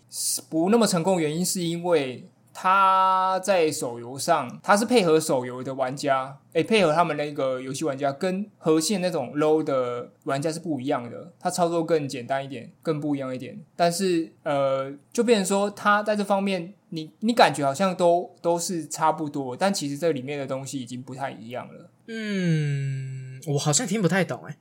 [0.48, 1.20] 不那么成功？
[1.20, 11.32] 原因是因为他在手游上，他是配合手游的玩家，诶，配合他们那个游戏玩家，跟核心那种 low 的玩家是不一样的。
[11.40, 13.60] 他操作更简单一点，更不一样一点。
[13.74, 21.90] 但是，呃，就变成说，他在这方面，你你感觉好像都都是差不多，但其实这里面的东西已经不太一样了。
[22.06, 24.56] 嗯，我好像听不太懂哎、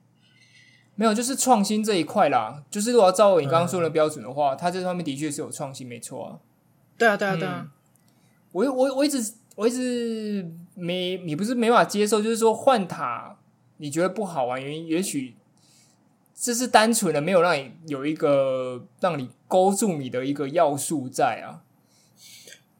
[0.96, 2.64] 没有，就是创新这一块啦。
[2.68, 6.38] 就是如果要照你刚刚说的标准的话，他这方面的确是有创新，没错啊。
[6.98, 7.68] 对啊，对啊，对啊。
[8.54, 13.36] 我我我一直我一直没你不是没法接受，就是说换塔
[13.78, 15.34] 你觉得不好玩，原因也许
[16.36, 21.62] 这是单纯的没有让你有一个让你勾住你的一个要素在啊。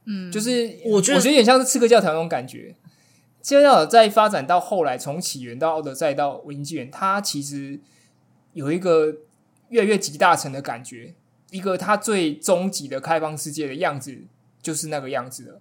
[0.05, 2.77] 嗯，就是我觉得我觉得有点像是刺客教条那种感觉。
[3.43, 7.81] 刺客教条在发展到后来，从起源到奥德赛到维京纪元，它其实
[8.53, 9.17] 有一个
[9.71, 11.15] 越来越集大成的感觉，
[11.51, 14.25] 一个它最终极的开放世界的样子
[14.65, 15.61] 就是那个样子的。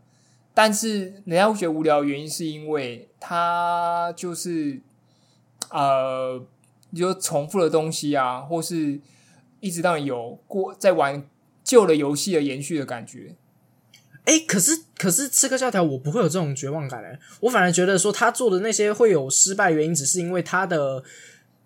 [0.56, 4.80] 但是人家会觉得无聊，原因是因为它就是
[5.70, 6.44] 呃，
[6.92, 9.00] 你说重复的东西啊，或是
[9.60, 11.28] 一直让你有过在玩
[11.64, 13.36] 旧的游戏的延续的感觉。
[14.26, 21.04] 哎、可是可是刺客教条我不会有这种绝望感哎、我反而觉得说他做的那些会有失败原因，只是因为他的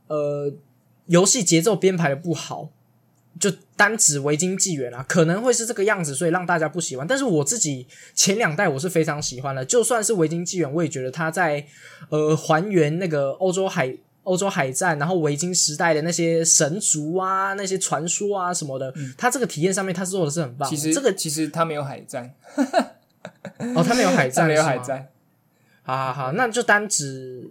[0.08, 0.52] 呃
[1.06, 2.69] 游戏节奏编排的不好，
[3.39, 7.06] 就单指维京纪元啊，可能会是这个样子，所以让大家不喜欢。
[7.08, 11.65] 但是我自己前两代我是非常喜欢的，就算是维京纪元，我也觉得它在
[12.10, 13.97] 呃还原那个欧洲海。
[14.28, 20.69] 欧洲海战，然后维京时代的那些神族啊、那些传说啊什么的，它这个体验上面他做的是很棒。
[20.69, 22.30] 其实这个其实它没有海战，
[23.73, 25.08] 哦，它没有海它战，没有海战。
[25.82, 27.50] 好好好，那就单指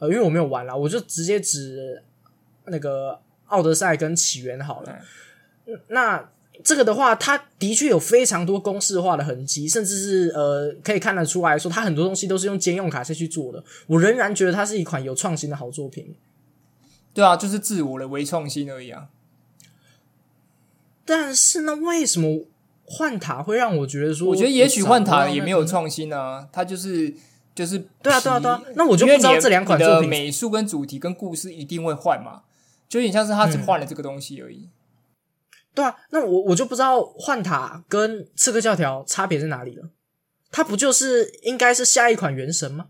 [0.00, 2.02] 呃，因为我没有玩了，我就直接指
[2.64, 4.98] 那个奥德赛跟起源好了。
[5.66, 6.30] 嗯那
[6.64, 13.62] 这个的话，它的确有非常多公式化的痕迹，甚至是呃，可以看得出来说，它很多东西都是用兼用卡下去做的。
[13.86, 16.14] 我仍然觉得它是一款有创新的好作品。
[17.12, 19.08] 对啊，就是自我的微创新而已啊。
[21.04, 22.46] 但是呢，为什么
[22.84, 27.14] 换塔会让我觉得说，我觉得也许换塔也没有嗯创新啊，它就是
[27.54, 32.42] 就是对啊对啊对啊那我就不知道这两款作品的美术跟主题跟故事一定会换嘛，
[32.88, 34.68] 就有点像是他只换了这个东西而已。
[35.76, 39.90] 对啊，那我我就不知道幻塔跟刺客教条差别在哪里了。
[40.50, 42.86] 它不就是应该是下一款原神吗？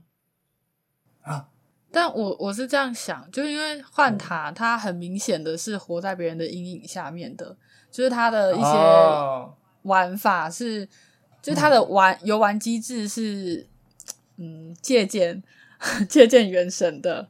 [1.23, 1.49] 啊
[1.91, 7.57] 但我我是这样想，就因为幻塔它很明显的是活在别人的阴影下面的，
[7.91, 10.87] 就是它的一些哦玩法是，
[11.43, 13.67] 就是它的玩游玩机制是，
[14.37, 15.43] 嗯，借鉴
[16.09, 17.29] 借鉴原神的，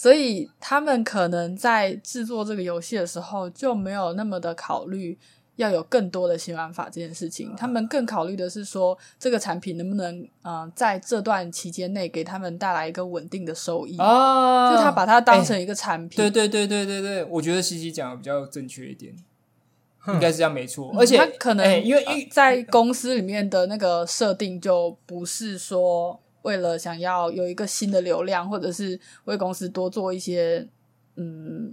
[0.00, 5.18] 所以他们可能在制作这个游戏的时候就没有那么的考虑
[5.56, 19.14] 要有更多的新玩法这件事情，他们更考虑的是说这个产品能不能嗯、呃在这段期间内给他们带来一个稳定的收益，啊，就他把它当哎成一个产品，对对对对对对，我觉得西西讲的比较正确一点，
[20.08, 20.90] 应该是这样没错。
[20.94, 30.66] 嗯而且他可能、哎因为因呃为在公司里面的那个设定就不是说为了想要有一个新的流量，或者是为公司多做一些
[31.16, 31.72] 嗯，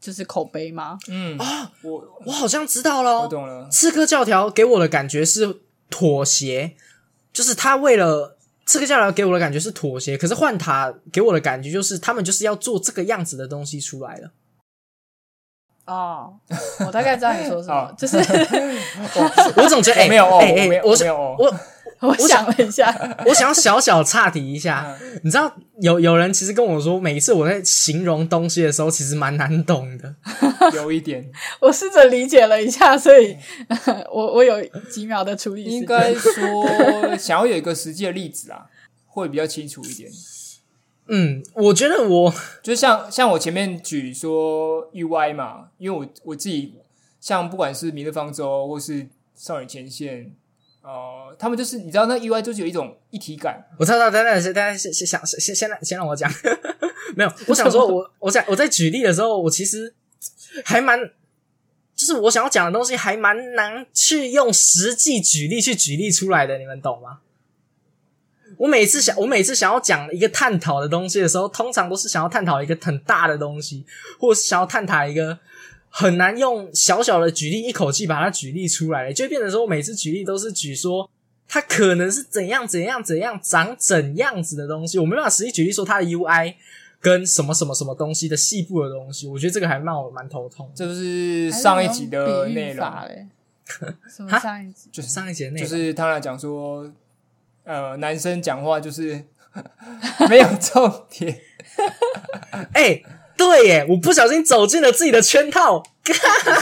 [0.00, 0.98] 就是口碑吗？
[1.08, 3.22] 嗯啊我我好像知道了哦。
[3.22, 6.74] 我懂了，刺客教条给我的感觉是妥协，
[7.32, 14.30] 就是他为了刺客教条给我的感觉是妥协，可是换塔给我的感觉就是他们就是要做这个样子的东西出来了。
[15.86, 16.34] 哦，
[16.86, 18.16] 我大概知道你说什么 哦，就是
[19.56, 21.54] 我总觉得没有哦哎哎、我没有我我没有哦我
[22.08, 22.90] 我想了一下，
[23.26, 30.14] 我想要小小岔题一下，你知道有有人其实跟我说，每一次我在形容东西的时候，其实蛮难懂的。
[30.74, 33.36] 有一点我试着理解了一下，所以
[34.12, 35.64] 我我有几秒的处理。
[35.64, 38.66] 应该说想要有一个实际的例子啊，
[39.06, 40.10] 会比较清楚一点。
[41.08, 42.32] 嗯，我觉得我
[42.62, 46.74] 就像像我前面举说 UI 嘛，因为我我自己
[47.20, 50.24] 像不管是《明日方舟》或是《少女前线》，
[50.82, 56.30] 呃，他们就是你知道那 UI 就是有一种一体感，我知道，等等，先等等，先先想先先先让先让我讲。
[57.16, 59.92] 没有，我想说我我想我在举例的时候，我其实
[60.64, 60.98] 还蛮，
[61.94, 67.18] 就是我想要讲的东西还蛮难去用实际举例去举例出来的，你们懂吗？
[68.56, 73.84] 我每次想，我每次想要讲一个探讨的东西的时候，通常都是想要探讨一个很大的东西，
[74.18, 75.38] 或是想要探讨一个
[75.90, 81.10] 很难用小小的举例一口气把它举例出来，就会变成说，我每次举例都是举说
[81.46, 86.54] 它可能是怎样怎样怎样长怎样子的东西，我没办法实际举例说它的 UI
[87.00, 90.70] 跟什么什么什么东西的细部的东西，我觉得这个还蛮我蛮头痛。
[90.74, 92.86] 这就是上一集的内容。
[94.08, 94.88] 什么哈上一集？
[94.92, 96.90] 就是上一节内就是他来讲说，
[97.64, 99.24] 呃，男生讲话就是
[100.28, 101.40] 没有重点，
[102.74, 103.02] 哎、
[103.40, 105.82] 对耶，我不小心走进了自己的圈套。
[106.04, 106.12] 你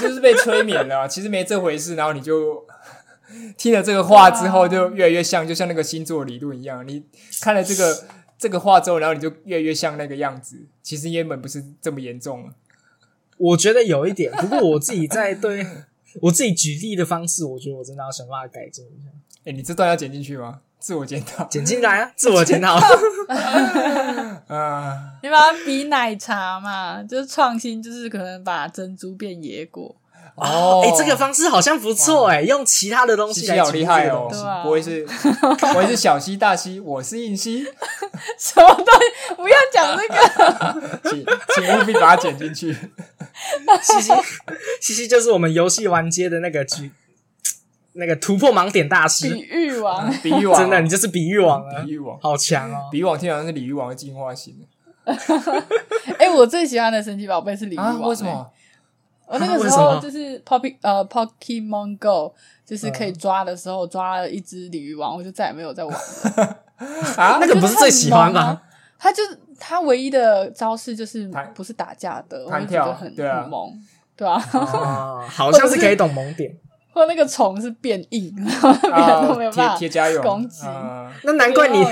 [0.00, 1.08] 是不是被催眠了啊。
[1.08, 2.64] 其实没这回事，然后你就
[3.58, 6.86] 听了这个话之后，就越来越像，就像那个星座理论一样。
[6.86, 7.02] 你
[7.42, 8.04] 看了这个
[8.38, 10.56] 这个话之后，然后你就越来越像那个样子。
[10.80, 12.48] 其实原本不是这么严重。
[13.38, 15.66] 我觉得有一点，不过我自己在对
[16.22, 19.10] 我自己举例的方式，我觉得我真的要想办法改进一下，
[19.44, 20.60] 哎，你这段要剪进去吗？
[20.78, 22.76] 自我检讨剪进来啊，自我检讨。
[24.48, 29.94] 啊， 你把它比奶茶嘛，就是创新，就是可能把珍珠变野果。
[30.36, 34.28] 哦哎、这个方式好像不错哎，用其他的东西来好厉害哦
[34.62, 37.64] 不会是不会是小西大西，我是硬西，
[38.38, 39.34] 什么东西？
[39.34, 40.80] 不要讲这个。
[41.10, 42.72] 请请务必把它剪进去。
[43.82, 44.12] 西西
[44.80, 46.92] 西西就是我们游戏玩街的那个举
[47.98, 52.88] 那个突破盲点大比师，喻王， 比喻王，真的，你就是比喻王啊比，喻王，好强哦！
[52.92, 54.54] 比喻王听起来是鲤鱼王的进化型
[56.18, 57.84] 哎、我最喜欢的神奇宝贝是鲤鱼啊？
[57.92, 58.06] 王、哎？
[58.08, 58.50] 为什么？
[59.26, 62.32] 我那个时候就是 Poppy 呃 Pokemon Go，
[62.64, 66.58] 就是可以抓的时候抓了一只鲤鱼王，我就再也没有再玩了。
[67.16, 68.62] 啊那个不是最喜欢吗就是它很萌啊？
[68.98, 73.72] 它就是它唯一的招式就是不是打架的，我弹就觉得跳很很萌，
[74.16, 74.40] 对啊。
[74.52, 76.56] 哦， 好像是可以懂萌点。
[76.90, 80.64] 或那个虫是变硬， 然后别人都没有啊，办法攻击。
[80.66, 81.12] 啊。
[81.22, 81.84] 那难怪你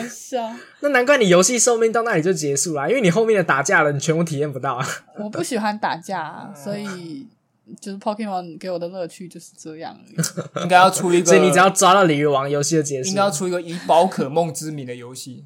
[0.81, 4.87] 那难怪你游戏寿命到那里就结束了，因为你后面的打架了，你全部体验不到啊。
[5.19, 7.27] 我不喜欢打架、啊， 所以
[7.81, 10.17] 就是 Pokemon 给我的乐趣就是这样而已。
[10.63, 15.45] 应该要出一个，所以你只要抓到鲤鱼王，游戏就结束应该要出一个以宝可梦之名的游戏，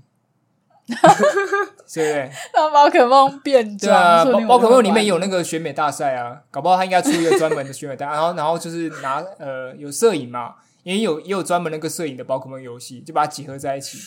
[1.93, 2.31] 对不对？
[2.55, 13.99] 让宝可梦变对啊，装，说不定宝宝可梦里面有那个选美大赛啊，搞不好他应该出一个专门的选美大赛，然后然后就是拿呃有摄影嘛，也有也有专门那个摄影的宝可梦游戏，就把它结合在一起，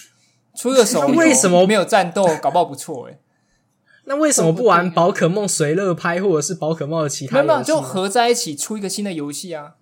[0.56, 3.18] 出一个手游，为什么没有战斗，搞不好不错哎、
[4.06, 7.64] 那为什么不玩宝可梦随乐拍或者是宝可梦的其他没有？
[7.64, 9.74] 就合在一起出一个新的游戏啊，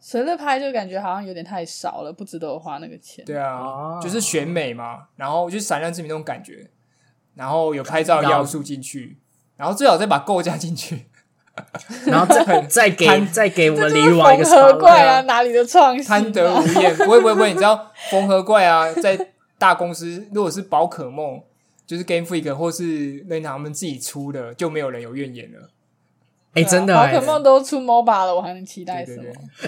[0.00, 3.24] 随着拍就感觉好像有点太少了，不值得我花那个钱。
[3.24, 6.68] 对啊，哦就是选美嘛，然后就是闪亮之名那种感觉，
[7.34, 9.18] 然后有拍照的要素进去，
[9.56, 11.04] 然后最好再把构架进去，
[12.06, 16.08] 然后再 再给再给我们这就是鲤鱼王一个缝合怪啊，哪里的创新、啊？
[16.08, 16.96] 贪得无厌。
[16.96, 21.42] 不会不会不会，你知道缝合怪啊，在大公司如果是宝可梦，
[21.86, 25.68] 就是 Game Freak 或是任他们自己出的，就没有人有怨言了。
[26.52, 29.24] 哎、真的哎、宝可梦都出 MOBA 了，我还能期待什么？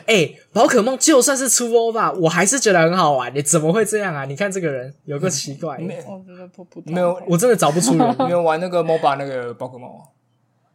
[0.07, 3.33] 哎、宝可梦就算是出 MOBA，我还是觉得很好玩。
[3.35, 4.25] 你怎么会这样啊？
[4.25, 8.17] 你看这个人有个奇怪的，没我觉得不不同没有我真的找不出人。
[8.27, 10.11] 你有玩那个 MOBA 那个宝可梦啊？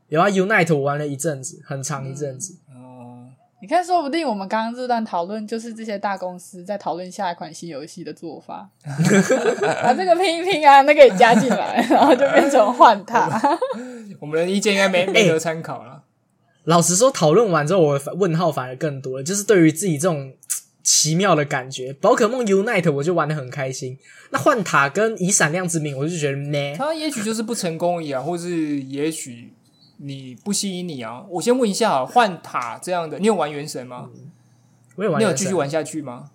[0.07, 2.57] 有啊，Unite 我玩了一阵子，很长一阵子。
[2.66, 2.66] 哦，
[3.59, 8.69] 你看，说不定我们刚刚这段讨论就是这些大公司在讨论下一款新游戏的做法，
[9.81, 13.41] 把这个拼一拼啊，那个也加进来，然后就变成换塔。
[14.19, 16.03] 我们的意见应该没没得参考了。
[16.65, 20.33] 老实说，讨论完之后，我的问号反而更多了，就是对于自己这种
[20.83, 21.91] 奇妙的感觉。
[21.93, 23.97] 宝可梦 Unite 我就玩的很开心，
[24.29, 29.51] 那换塔跟以闪亮之名，我就觉得呢，它也许就是不成功一样啊，或是也许
[29.97, 31.25] 你不吸引你啊。
[31.29, 34.10] 我先问一下啊，换塔这样的，你有玩原神吗？
[34.95, 35.53] 我有玩，你有继续？
[35.53, 36.31] 玩下去吗？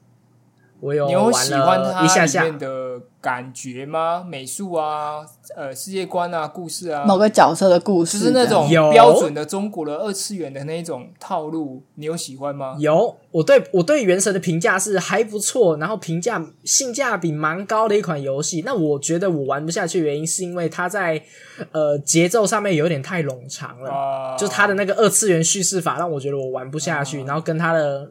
[0.83, 4.25] 我有你有喜欢它了一下下里面，的感觉吗？
[4.29, 12.75] 美术啊，呃，世界观啊，故事啊，某个角色的故事，就是那种标准的中国的二次元的那一种套路，你有喜欢吗？
[12.81, 18.62] 有，我对我对原神的评价是还不错，然后评价性价比蛮高的一款游戏。
[18.66, 21.23] 那我觉得我玩不下去的原因是因为它在
[21.71, 28.11] 呃节奏上面有点太冗长了，啊，就是它的那个二次元叙事法让我觉得我玩不下去，然后跟它的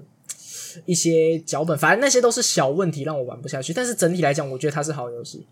[0.85, 3.73] 一些脚本，反正那些都是小问题让我玩不下去。
[3.73, 5.45] 但是整体来讲，我觉得它是好游戏。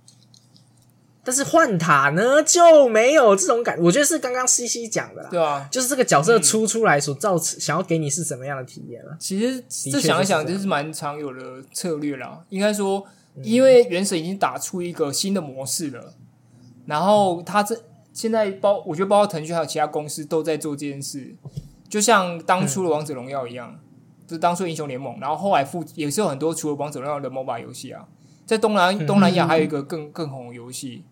[1.22, 5.68] 但是换塔呢就没有这种感，我觉得是刚刚西西讲的啦，对啊。
[5.70, 9.16] 就是这个角色出出来所造成想要给你是什么样的体验啊？
[9.20, 12.44] 其实这想一想，就是这是蛮常有的策略啦。
[12.50, 13.06] 应该说，
[13.36, 16.14] 嗯因为原神已经打出一个新的模式了，
[16.88, 17.80] 然后它这
[18.12, 21.36] 现在包，我觉得包括腾讯还有其他公司都在做这件事，
[21.88, 23.80] 就像当初的王者荣耀一样，
[24.30, 28.06] 就是当初英雄联盟，然后后来复也是有很多除了王者荣耀的 MOBA 游戏啊，
[28.46, 31.04] 在东南东南亚还有一个更更红的游戏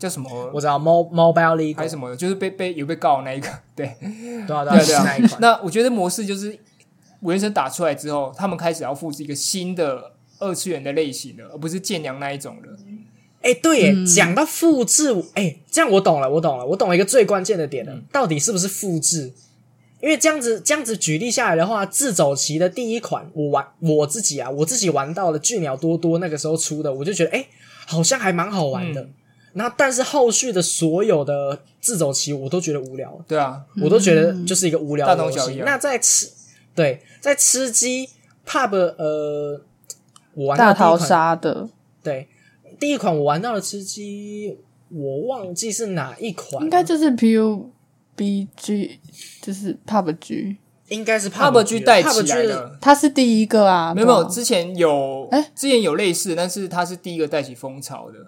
[0.00, 0.50] 叫什么？
[0.52, 2.16] 我知道 Mo Mobile League 还是什么的？
[2.16, 3.94] 就是被被有被告的那一个，对。
[4.00, 5.40] 对啊对啊，对啊那一啊款。。
[5.40, 6.58] 那我觉得模式就是
[7.20, 12.76] 原神打出来之后，他们开始要复制一个新的二次元的类型了，而不是剑娘那一种了。
[13.42, 19.32] 哎、对耶，嗯讲、到复制，哎、这样我懂了，我懂了，我懂了一个最关键的点了，嗯到底是不是复制？
[20.00, 27.46] 因为这样子这样子举例下来的话，自走棋的第一款，我玩我自己啊，我自己玩到了巨鸟多多那个时候出的，我就觉得哎、诶
[27.86, 29.00] 好像还蛮好玩的。
[29.02, 29.14] 嗯。
[29.54, 35.36] 然后，但是后续的所有的自走棋我都觉得无聊，对啊，我都觉得就是一个无聊的游戏。
[35.38, 35.64] 大同小异啊。
[35.64, 36.28] 那在吃
[36.74, 38.06] 对在吃鸡
[38.46, 39.58] pub 呃，
[40.34, 41.66] 我玩到大逃杀的，
[42.02, 42.28] 对
[42.78, 44.58] 第一款我玩到的吃鸡，
[44.90, 47.10] 我忘记是哪一款了，应该就是
[48.16, 48.98] PUBG，
[49.42, 50.56] 就是 PUBG，
[50.88, 52.78] 应该是 PUBG 带起来的。
[52.80, 58.18] 它是第一个啊，没有没有，之前有，哎之前有类似，但是它是第一个带起风潮的。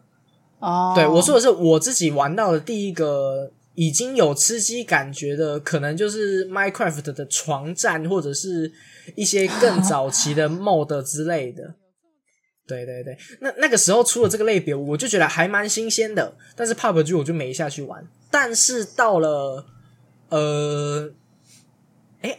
[0.59, 8.73] 哦，对，我说的是我自己玩到的第一个已经有吃鸡感觉的，可能就是 Minecraft 的床战，或者是
[9.15, 11.75] 一些更早期的 mod 之类的。
[12.67, 16.37] 对对对，那那个时候出了这个类别，我就觉得还蛮新鲜的。
[16.55, 18.07] 但是 PUBG 我就没下去玩。
[18.31, 19.65] 但是到了
[20.29, 21.11] 呃，
[22.23, 22.39] 哎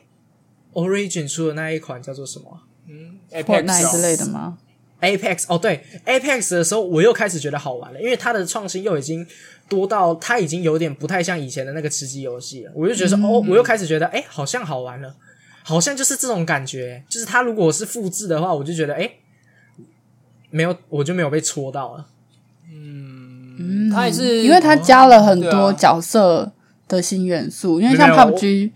[0.73, 2.63] ，Origin 出的那一款叫做什么啊？
[2.87, 3.19] 嗯
[3.91, 4.57] 之类的吗
[5.01, 9.25] ？Apex 哦，对 Apex 的时候，我又开始觉得好玩了，因为它的创新又已经
[9.67, 12.71] 多到它已经有点不太像以前的那个吃鸡游戏了。
[12.75, 15.15] 我就觉得说，哦，我又开始觉得，哎，好像好玩了，
[15.63, 17.03] 好像就是这种感觉。
[17.07, 19.09] 就是它如果是复制的话，我就觉得，哎，
[20.49, 22.07] 没有，我就没有被戳到了。
[22.71, 26.51] 嗯，它也是因为它加了很多角色
[26.89, 28.71] 的新元素，因为像 PUBG，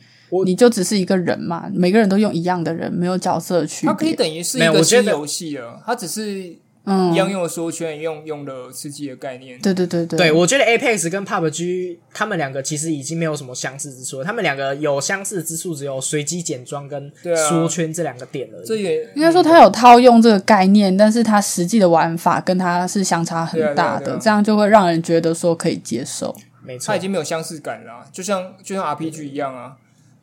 [0.45, 4.15] 你就只是一个人嘛，每个人都用一样的人，没有角色的区它可以。
[4.15, 6.55] 等于是一个新游戏了，它只是
[6.85, 9.59] 嗯一嗯，样用了缩圈，用用了吃鸡的概念。
[9.61, 17.11] 对对对对，对，我觉得 Apex 跟 PUBG 他们两个其实已经没有什么相似之处了，他们两个有相似之处只有随机捡装跟
[17.49, 18.67] 缩圈这两个点而已。
[18.67, 26.35] 这也应该说它有套用这个概念，但是它实际的玩法跟它是相差很大的，这样就会让人觉得说可以接受。
[26.63, 29.75] 没错它已，经没有相似感了啊，就像就像 RPG 一样啊。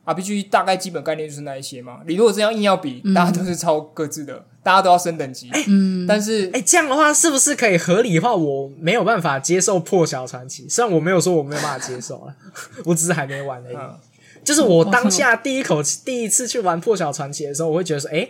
[0.03, 1.99] RPG 大概基本概念就是那一些嘛。
[2.07, 5.49] 你如果这样硬要比，大家都是超各自的，大家都要升等级。
[5.67, 8.33] 嗯，但是哎、这样的话是不是可以合理化？
[8.33, 12.33] 我没有办法接受破晓传奇，虽然我没有说我没有办法接受啊，
[12.85, 13.75] 我只是还没玩而已。
[13.75, 13.95] 嗯
[14.43, 18.27] 就是我当 下第一口气、第一次去玩破晓传奇的时候，我会觉得说，哎、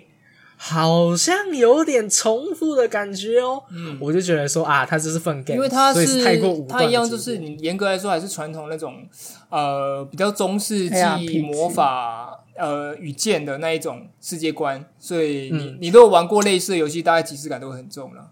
[0.63, 3.63] 好像有点重复的感觉哦。
[3.71, 9.03] 嗯，我就觉得说啊，他这是粪 game，因为它所以是太过武断一样，就是你严格来说还是传统那种
[9.49, 15.77] 呃比较中世纪魔法呃与剑的那一种世界观，所以你、嗯。
[15.81, 18.29] 你如果玩过类似的游戏，大概即视感都会很重了。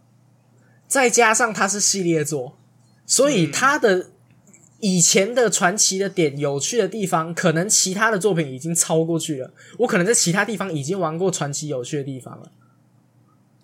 [0.88, 2.56] 再加上它是系列作，
[3.08, 4.12] 所以它的
[4.82, 9.52] 以前的传奇的点、有趣的地方，可能其他的作品已经超过去了。
[9.80, 12.52] 我可能在其他地方已经玩过传奇有趣的地方了。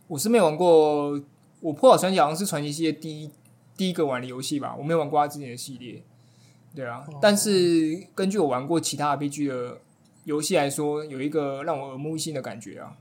[0.07, 1.21] 我是没有玩过，
[1.61, 3.29] 我破晓传奇好像是传奇系列第一
[3.77, 6.03] 第一个玩的游戏吧，我没有玩过他之前的系列。
[6.75, 9.79] 对啊，但是根据我玩过其他 RPG 的
[10.25, 12.97] 游戏来说，有一个让我耳目一新的感觉啊。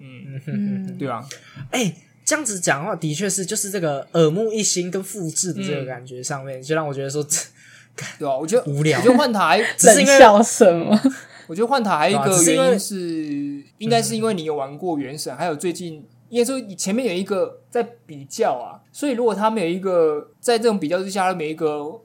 [0.00, 1.24] 嗯，嗯，对啊，
[1.70, 1.94] 哎、
[2.28, 7.26] 这样子讲的话，的确是就是这个耳目一新跟复制的这个嗯感觉上面，就让我觉得说，
[8.18, 11.00] 对啊，我觉得无聊我觉得换塔还只是什么？
[11.46, 21.98] 我觉得换台 还有一个原因是，应该是因为你有玩过原神，还有最近应该说你前面有一个在比较啊，所以如果他们有一个在这种比较之下，他们有一个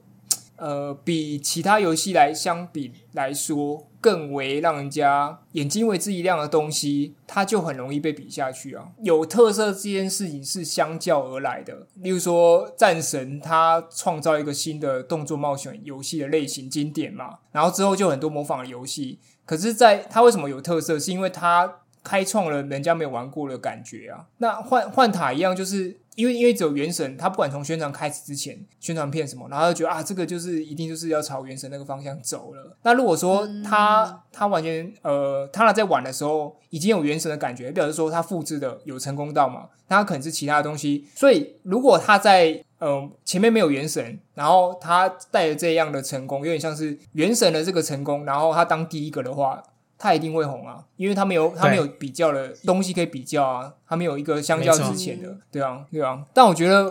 [0.56, 8.88] 呃比其他游戏来相比来说更为让人家眼睛为之一亮的东西，它就很容易被比下去啊。
[9.02, 19.18] 有特色这件事情是相较而来的，例如说战神，它创造一个新的动作冒险游戏的类型经典嘛，然后之后就很多模仿的游戏。
[19.46, 24.26] 可是在它为什么有特色，是因为它开创了人家没有玩过的感觉啊。
[24.38, 32.76] 那换换塔一样，就是因为因为只有原神，他不管从宣传开始之前，宣传片什么，然后就觉得啊，这个就是一定就是要朝原神那个方向走了。
[32.82, 39.68] 那如果说他他完全呃，他在玩的时候已经有原神的感觉，表示说他复制的有成功到嘛？
[39.88, 41.06] 那他可能是其他的东西。
[41.14, 49.62] 所以如果他在呃前面没有原神，然后他带着这样的成功，有点像是原神的这个成功，然后他当第一个的话。
[50.04, 56.22] 他一定会红啊，因为他没有他没有比较的东西可以比较啊，他没有一个相较之前的，对啊，对啊。
[56.34, 56.90] 但我觉得，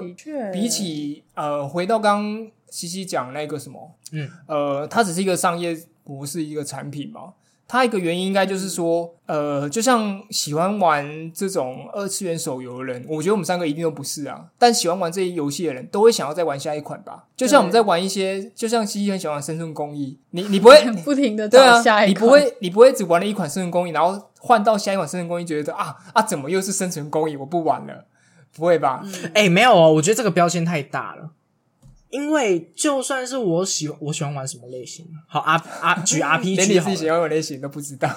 [0.52, 7.34] 比起呃，回到刚刚西西讲那个什么，嗯，呃，它只是一个商业，不是一个产品嘛。
[7.68, 14.46] 它一个原因应该就是说，呃，就像喜欢玩这种二次元手游的人，我觉得我们三个一定都不是啊。
[14.60, 17.26] 但喜欢玩这些游戏的人都会想要再玩下一款吧。
[17.36, 27.36] 就像我们在玩一些，就像西西很喜欢玩《生存公益》，你你不会 不停的对啊下，一你不会，你不会只玩了一款生存公益，然后换到下一款生存公益，觉得啊啊，怎么又是生存公益？
[27.38, 28.06] 我不玩了，
[28.56, 29.04] 不会吧？
[29.34, 31.30] 哎、没有哦，我觉得这个标签太大了。
[32.14, 35.04] 因为就算是我喜欢，我喜欢玩什么类型？
[35.28, 38.08] 好， R R 举连 RPG 你好了，自己喜欢的类型都不知道。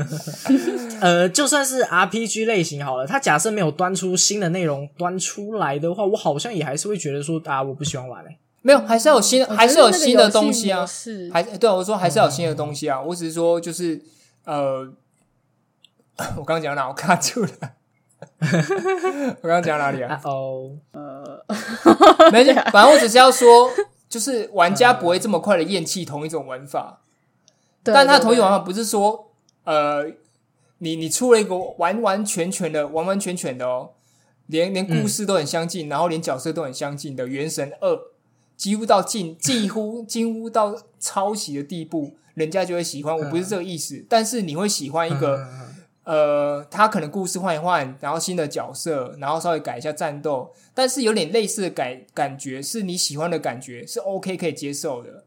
[1.00, 10.84] 呃，就算是 RPG 类型好了，它假设没有端出新的内容端出来的话，我好像也还是会觉得说啊，我不喜欢玩嘞、没有，还是要有新的，还是有新的东西啊。
[10.84, 13.00] 是还对啊我说还是要有新的东西啊。
[13.00, 14.02] 我只是说就是
[14.44, 14.86] 呃，
[16.36, 16.88] 我刚刚讲到哪？
[16.88, 17.48] 我卡住了。
[19.42, 20.14] 我刚刚讲到哪里啊？
[20.14, 20.70] 啊哦，
[22.32, 23.70] 没事， 反正我只是要说，
[24.08, 27.00] 就是玩家不会这么快的厌弃同一种玩法。
[27.82, 29.30] 但他同一种玩法不是说，
[29.64, 30.04] 呃，
[30.78, 33.90] 你你出了一个完完全全的、完完全全的哦，
[34.46, 37.94] 连连故事都很相近，然后连角色都很相近的《原神二》，
[38.56, 43.16] 几乎到近几乎几乎到抄袭的地步，人家就会喜欢。
[43.16, 45.36] 我不是这个意思，但是你会喜欢一个。
[45.36, 45.73] 嗯
[46.04, 55.24] 呃，他可能故事换一换，然后新的角色，然后稍微改一下战斗，但是有点类似的感感觉，是你喜欢的感觉，是 OK 可以接受的。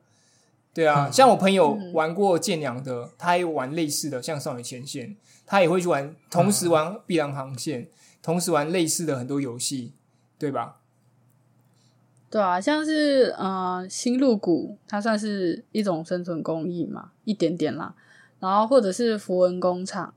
[0.74, 5.16] 对啊，嗯像我朋友玩过剑娘的，他也玩类似的，像少女前线，
[5.48, 7.88] 他也会去玩，同时玩碧蓝航线，
[8.22, 9.94] 同时玩类似的很多游戏，
[10.38, 10.78] 对吧？
[12.30, 17.96] 对啊，像是呃新露谷，它算是一种生存工艺嘛，一点点啦。
[18.40, 20.14] 然后或者是符文工厂，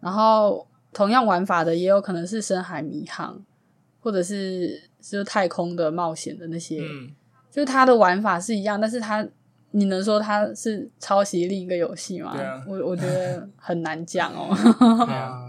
[0.00, 3.40] 然后同样玩法的也有可能是深海迷航，
[4.00, 7.10] 或者是就是太空的冒险的那些，嗯，
[7.50, 9.26] 就是它的玩法是一样，但是它
[9.72, 12.34] 你能说它是抄袭另一个游戏吗？
[12.66, 14.54] 我我觉得很难讲哦，
[15.06, 15.44] 啊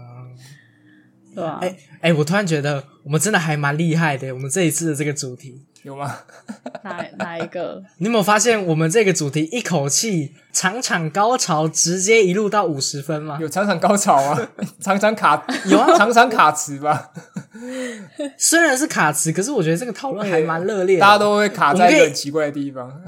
[1.34, 1.58] 对吧？
[1.62, 5.64] 哎哎，我突然觉得我们真的还蛮厉害的，我们这一次的这个主题。
[5.82, 6.14] 有吗？
[6.84, 7.82] 哪哪一个？
[7.98, 13.38] 你有没有发现，我们这个主题一口气场场高潮，直接一路到五十分吗？
[13.40, 14.48] 有场场高潮啊，
[14.80, 17.10] 场场卡 有啊场场卡词吧？
[18.38, 21.00] 虽然是卡词，可是我觉得这个讨论还蛮热烈的。
[21.00, 23.02] 大家都会卡在一个很奇怪的地方。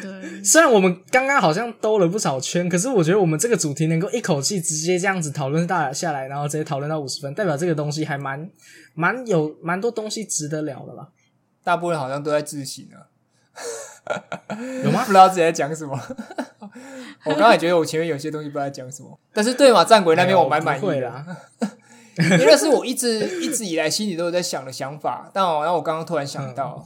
[0.00, 8.48] 对，虽然我们刚刚好像兜了不少圈，可是我觉得我们这个主题能够一口气直接这样子讨论大下来，然后直接讨论到五十分，代表这个东西还蛮
[8.94, 11.08] 蛮有蛮多东西值得聊的吧？
[11.64, 13.10] 大部分好像都在自省啊，
[14.84, 15.08] 有吗 不？
[15.08, 15.98] 知道自己在讲什么。
[17.24, 21.26] 我刚才觉得我前面有些东西不知道在讲什么，但是对马战鬼那边我蛮满意的。
[22.16, 25.28] 因为那是我一直一直以来心里都有在想的想法。
[25.32, 26.84] 但我然后我刚刚突然想到，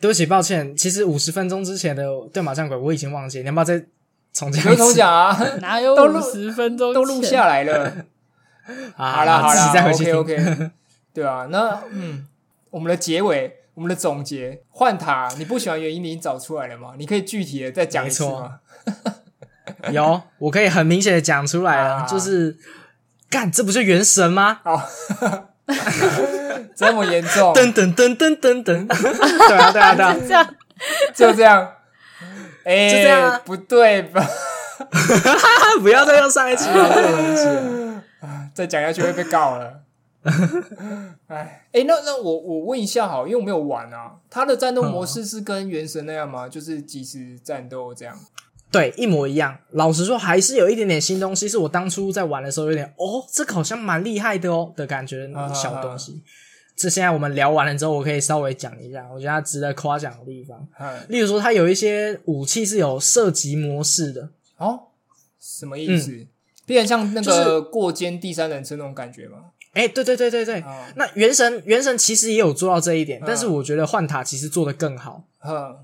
[0.00, 3.82] 对不起，抱歉，其实五十分钟之前的对马战鬼我已经忘记，你要不要再
[4.34, 8.06] 重讲讲啊，哪有都录五十分钟都录下来了。
[8.96, 10.52] 啊好啦好了再啦回去，OK 听。
[10.52, 10.70] OK，
[11.14, 12.26] 对啊，那嗯，
[12.68, 16.94] 我们的结尾，我们的总结，换塔你不喜欢原因你已经找出来了吗？
[16.96, 18.60] 你可以具体的再讲一次吗？
[19.90, 22.56] 有，我可以很明显的讲出来了，啊就是
[23.28, 24.60] 干，这不是原神吗？
[24.64, 24.82] 哦，
[26.74, 30.54] 这么严重， 噔噔噔噔噔噔，对啊对啊对啊，这样
[31.14, 31.72] 就这样，
[32.64, 34.26] 哎、就这样啊不对吧？
[35.82, 38.02] 不要再用上一期了。
[38.54, 39.82] 再讲下去会被告了。
[41.28, 46.48] 哎，哎，那那我我问一下好，因为我没有玩啊，它的战斗模式是跟原神那样吗？
[46.48, 48.18] 就是即时战斗这样？
[48.72, 49.56] 对，一模一样。
[49.70, 56.22] 老实说，还是有一点点新东西，是我当初在玩的时候有点哦，这个好像蛮厉害的哦的感觉啊，小东西。
[56.76, 60.68] 这现在我们聊完了之后，我可以稍微讲一下，我觉得它值得夸奖的地方。
[60.78, 64.80] 嗯，例如说，它有一些武器是有射击模式的，哦，
[65.40, 66.26] 什么意思？
[66.66, 69.38] 变成像那个过肩第三人称那种感觉吗？
[69.76, 70.60] 哎，对对对对对。
[70.60, 75.22] 啊，那原神原神其实也有做到这一点，嗯但是我觉得幻塔其实做的更好。
[75.38, 75.76] 哼，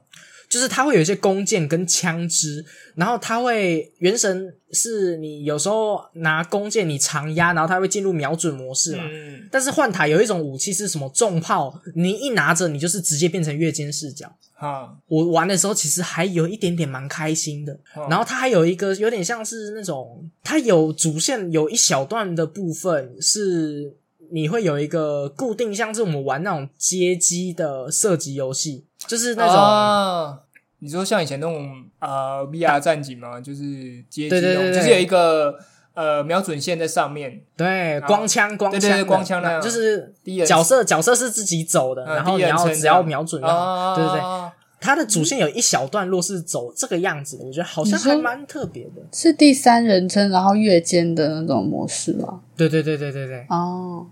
[0.52, 2.62] 就是它会有一些弓箭跟枪支，
[2.94, 9.02] 然后它会原神是你有时候拿弓箭你长压，然后它会进入瞄准模式嘛。
[9.10, 14.30] 嗯，但是幻塔有一种武器是什么重炮，你一拿着你就是直接变成越肩视角。
[14.52, 23.96] 哈，我玩的时候其实还有一点点蛮开心的，哦然后它还有一个有点像是那种，它有主线有一小段的部分是
[24.30, 29.56] 你会有一个固定，像是我们玩那种街机的射击游戏，就是那种。
[29.56, 30.38] 啊
[30.84, 33.40] 你说像以前那种呃 VR 战警嘛？
[33.40, 35.56] 就是街机那种，对对对对就是有一个
[35.94, 40.12] 呃瞄准线在上面，对，光枪光枪光枪那样就是
[40.44, 44.50] 角色角色是自己走的，嗯然后你要只要瞄准就好，啊，对对对。
[44.80, 49.02] 它的主线有一小段落是走这个样子的，我觉得好像还蛮特别的。
[49.12, 52.40] 是第三人称，然后越肩的那种模式吗？
[52.56, 54.04] 对对对对对对，哦，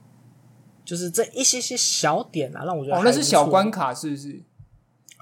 [0.84, 4.41] 就是这一些些小点啊，让我觉得哦，那是小关，卡是不是？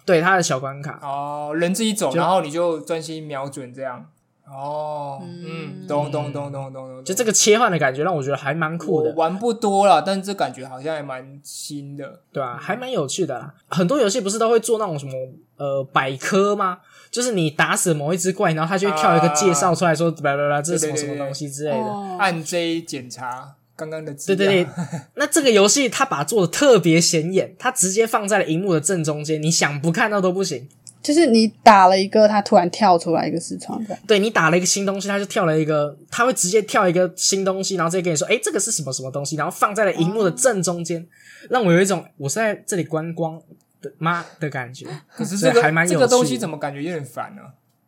[0.08, 4.06] 对它的小关卡，哦，人自己走，然后你就专心瞄准这样。
[4.50, 12.20] 哦，嗯，懂懂懂懂懂懂，就这个切换的感觉让我觉得还蛮酷的，玩不多了，但这感觉好像还蛮新的。
[12.32, 13.52] 对啊，还蛮有趣的啦。
[13.68, 15.12] 很多游戏不是都会做那种什么
[15.58, 16.78] 呃百科吗？
[17.10, 21.86] 就是你打死某一只怪，然后它就会跳一个介绍出来说，巴拉巴拉，这是什么什么东西之类的。
[21.86, 24.70] 哦按 J 检查刚刚的资对，对对，
[25.14, 30.68] 那这个游戏它把它做的特别显眼，它直接放在了荧幕的正中间，你想不看到都不行。
[31.00, 34.02] 就是你打了一个，它突然跳出来一个视窗这样。
[34.04, 41.06] 对你打了一个新东西，它就跳了一个，它会直接跳一个新东西，然后直接跟你说，哎，这个是什么什么东西，然后放在了荧幕的正中间，
[41.48, 43.40] 让我有一种我是在这里观光
[43.80, 44.86] 的妈的感觉。
[45.14, 47.42] 可是这个还蛮有这个东西怎么感觉有点烦呢？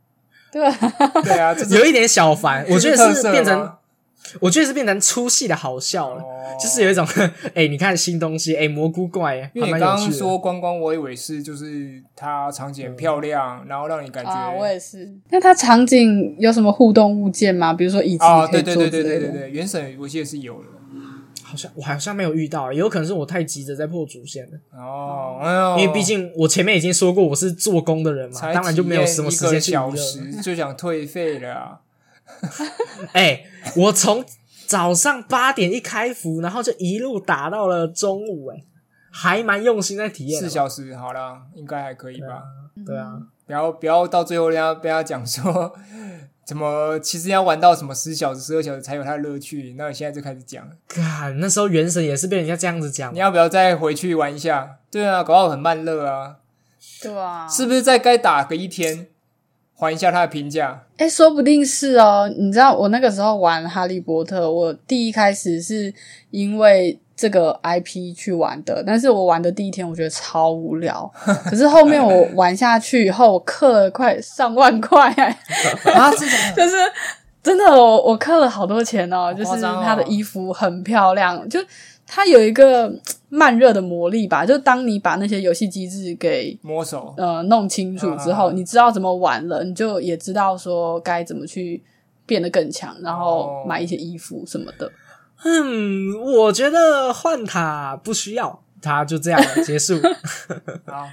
[0.53, 0.73] 对啊，
[1.23, 3.79] 对啊，有一点小烦，我觉得是变成吗，
[4.41, 6.27] 我觉得是变成粗细的好笑了，哦
[6.61, 7.07] 就是有一种，
[7.55, 10.19] 哎，你看新东西，哎，蘑菇怪，哎，因为你刚刚还蛮有趣的。
[10.19, 15.11] 说观光，我以为是就是它场景很漂亮，然后让你感觉啊，我也是。
[15.31, 17.73] 那它场景有什么互动物件吗？
[17.73, 18.91] 比如说椅子啊，对对对。
[18.91, 20.67] 对对对对，原神我记得是有的。
[21.43, 29.97] 好像我好像没有遇到，也有可能是我太急着在破主线了，哦，哎，因为毕竟我前面已经说过我是做工的人嘛，才当然就没有什么时间去娱乐。
[29.97, 31.81] 时就想退费了啊。
[33.13, 33.45] 哎、
[33.77, 34.25] 我从
[34.67, 38.65] 早上八点一开服，然后就一路打到了中午、哎，
[39.11, 40.41] 还蛮用心在体验。
[40.41, 42.43] 四小时好了，应该还可以吧？
[42.87, 45.75] 对啊，不要不要到最后人家被他讲说
[46.47, 53.15] 怎么其实要玩到什么十小时、十二小时才有它的乐趣，那你现在就开始讲，看那时候原神也是被人家这样子讲。
[53.15, 54.79] 你，要不要再回去玩一下？
[54.91, 56.37] 对啊，搞不好很慢热啊，
[57.03, 59.09] 对啊，是不是再该打个一天，
[59.81, 60.79] 还一下他的评价？
[60.99, 62.31] 哎，说不定是哦。
[62.37, 65.93] 你知道我那个时候玩《哈利波特》，我第一开始是
[66.31, 71.11] 因为这个 IP 去玩的，但是我玩的第一天我觉得超无聊，
[71.49, 76.77] 可是后面我玩下去以后，我氪了快 上万块、啊，是的， 就是
[77.43, 81.59] 真的我我氪了好多钱哦，就是夸张哦它的衣服很漂亮，就
[82.07, 82.93] 它有一个
[83.31, 91.83] 慢热的魔力吧，就当你把那些游戏机制给摸手呃弄清楚之后，啊你知道怎么玩了，你就也知道说该怎么去
[92.27, 94.91] 变得更强，然后哦买一些衣服什么的。
[95.45, 99.95] 嗯，我觉得换塔不需要，它就这样结束。
[100.87, 101.09] 好，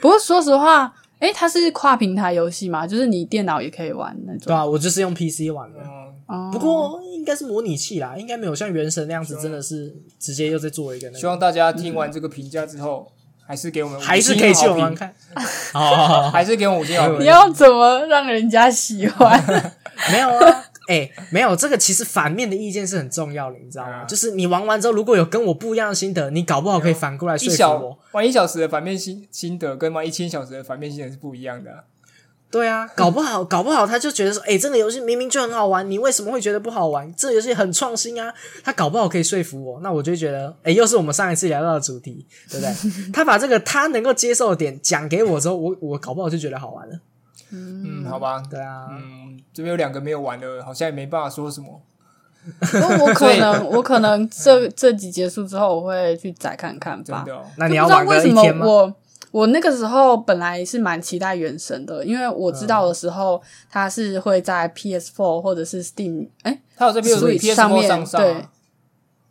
[0.00, 4.42] 不过说实话，诶，它是跨平台游戏嘛，就是你电脑也可以玩那种。
[4.46, 5.80] 对啊，我就是用 PC 玩的。
[5.80, 13.12] 嗯，哦不过应该是模拟器啦，应该没有像原神那样子，真的是直接又在做一个那个，希望大家听完这个评价之后，
[13.46, 15.14] 还是给我们还是可以去玩玩看。
[15.74, 17.24] 哦， 还是给我们五星好评你。
[17.26, 19.38] 要怎么让人家喜欢？
[20.10, 23.98] 没有啊，哎、没有这个其实反面的意见是很重要的，你知道吗？
[23.98, 27.98] 啊就是你玩完之后，如果有跟我不一样的心得，你搞不好可以反过来一说服我。
[28.12, 31.78] 玩一小时的反面心心得跟玩一千小时的反面心得是不一样的啊、
[32.52, 37.12] 对啊， 搞不好，搞不好他就觉得说，哎、这个游戏明明就很好玩，你为什么会觉得不好玩？
[37.16, 38.32] 这个游戏很创新啊，
[38.62, 42.72] 他搞不好可以说服我，那我就觉得，哎、又是我们上一次聊到的主题，对不对？
[43.10, 47.00] 他把这个他能够接受的点讲给我之后，我我搞不好就觉得好玩了。
[47.50, 51.80] 嗯，好吧，对啊，嗯，这边有两个没有玩的，好像也没办法说什么。
[53.00, 57.22] 我可能， 我可能这这集结束之后，我会去再看看吧。
[57.24, 58.66] 真的、哦，那你要玩为什么个一天吗？
[59.32, 68.32] 我我那个时候本来是蛮期待原神的，因为我知道的时候它是会在 PS4 或者是 Steam，哎、他有在 PS Switch PS 上面上上、对。
[68.32, 68.50] 啊，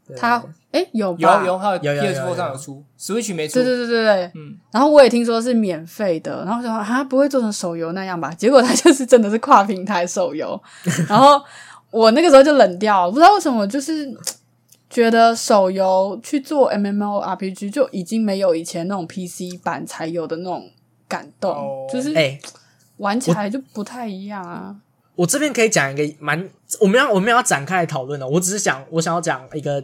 [0.08, 0.18] 对。
[0.18, 1.30] 它哎有有？
[1.46, 3.56] 有，他有有有 PS 有4上有出，Switch 没出。
[3.56, 8.34] 对对对对对，嗯，然后我也听说是免费的，然后说啊不会做成手游那样吧？
[8.34, 10.62] 结果它就是真的是跨平台手游，
[11.08, 11.42] 然后
[11.90, 14.10] 我那个时候就冷掉了，不知道为什么，就是
[14.92, 20.70] 觉得手游去做 MMORPG 就已经没有以前那种 PC 版才有的那种
[21.08, 22.38] 感动，哦就是哎、
[22.98, 24.76] 玩起来就不太一样啊。
[25.16, 26.50] 我这边可以讲一个蛮，
[26.82, 28.28] 我们要我们要展开来讨论的。
[28.28, 29.82] 我只是想，我想要讲一个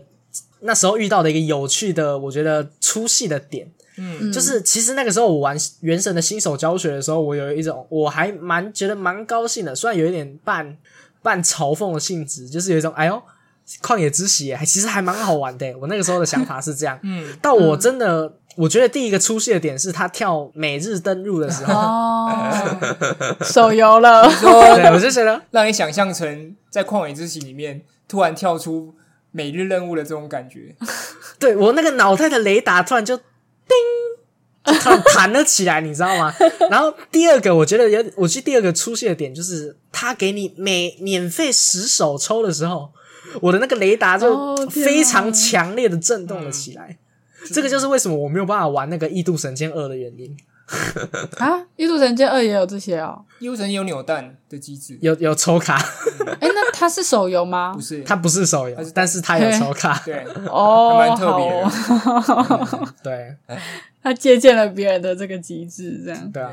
[0.59, 10.77] 那时候遇到的一个有趣的，我觉得出戏的点，嗯就是其实那个时候我玩原神的新手教学的时候，我有一种我还蛮觉得蛮高兴的，虽然有一点半
[11.21, 13.21] 半嘲讽的性质，就是有一种哎呦。
[13.81, 16.97] 旷野之息还其实还蛮好玩的，我那个时候的想法是这样。
[17.03, 28.95] 嗯，到我真的，我觉得第一个出戏的点是他跳每日登录的时候，哦， 手游了，对我是谁呢让你想象成在旷野之息里面突然跳出
[29.31, 30.75] 每日任务的这种感觉。
[31.37, 33.25] 对我那个脑袋的雷达突然就叮，
[34.65, 36.33] 就突然弹了起来，你知道吗？
[36.71, 42.89] 然后第二个，我觉得有，我记得第二个出现的点就是，他给你每免费十手抽的时候，
[43.41, 46.97] 我的那个雷达就非常强烈的震动了起来。
[47.53, 50.35] 这个就是为什么我没有办法玩那个《异度神剑二》的原因。
[51.37, 53.23] 啊，《异度神剑二》也有这些哦。
[53.39, 55.77] 幽神有扭蛋的机制，有有抽卡，
[56.41, 57.79] 哎，那它是手游吗不？
[57.79, 59.97] 是它不是手游，但是它有抽卡。
[60.03, 63.35] 对，哦，还蛮特别的哦对
[64.03, 66.31] 他借鉴了别人的这个机制，这样。
[66.33, 66.51] 对啊，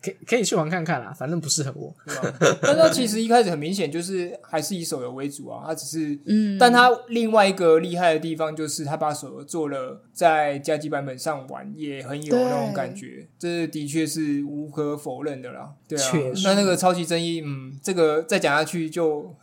[0.00, 1.94] 可以可以去玩看看啦，反正不适合我。
[2.06, 2.58] 对吧？
[2.62, 15.70] 但它其实一开始很明显就是还是以手游为主啊，它只是，嗯，但它另外一个厉害的地方就是它把手游做了在加机版本上玩，也很有那种感觉，这的确是无可否认的啦。
[15.88, 19.34] 对啊确，实那那个超级争议，嗯，这个再讲下去就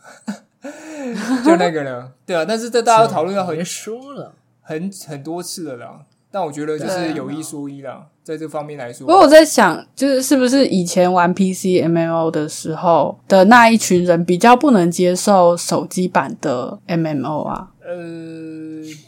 [1.44, 6.06] 就那个了，对啊，但是这大家讨论到很别说了，很很多次了啦。
[6.36, 17.70] 但我觉得就是有一说一啦，在这方面来说不，过我在想，就是是不是以前玩 PC MMO 的时候的那一群人比较不能接受手机版的 MMO 啊？
[17.80, 17.94] 呃，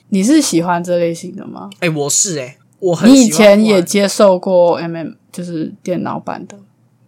[0.09, 1.68] 你是喜欢这类型的吗？
[1.81, 6.57] 哎，我是哎，我很你以前也接受过 MM，就是电脑版的。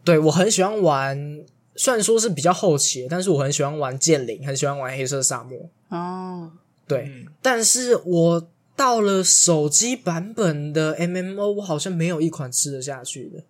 [0.05, 1.17] 对我很喜欢玩，
[1.77, 5.59] 虽然说是比较后期，但是我很喜欢玩剑灵，很喜欢玩黑色沙漠。
[5.89, 6.51] 哦，
[6.87, 8.47] 对，嗯但是我
[8.81, 13.45] 到了手机版本的 MMO，我好像没有一款吃得下去的。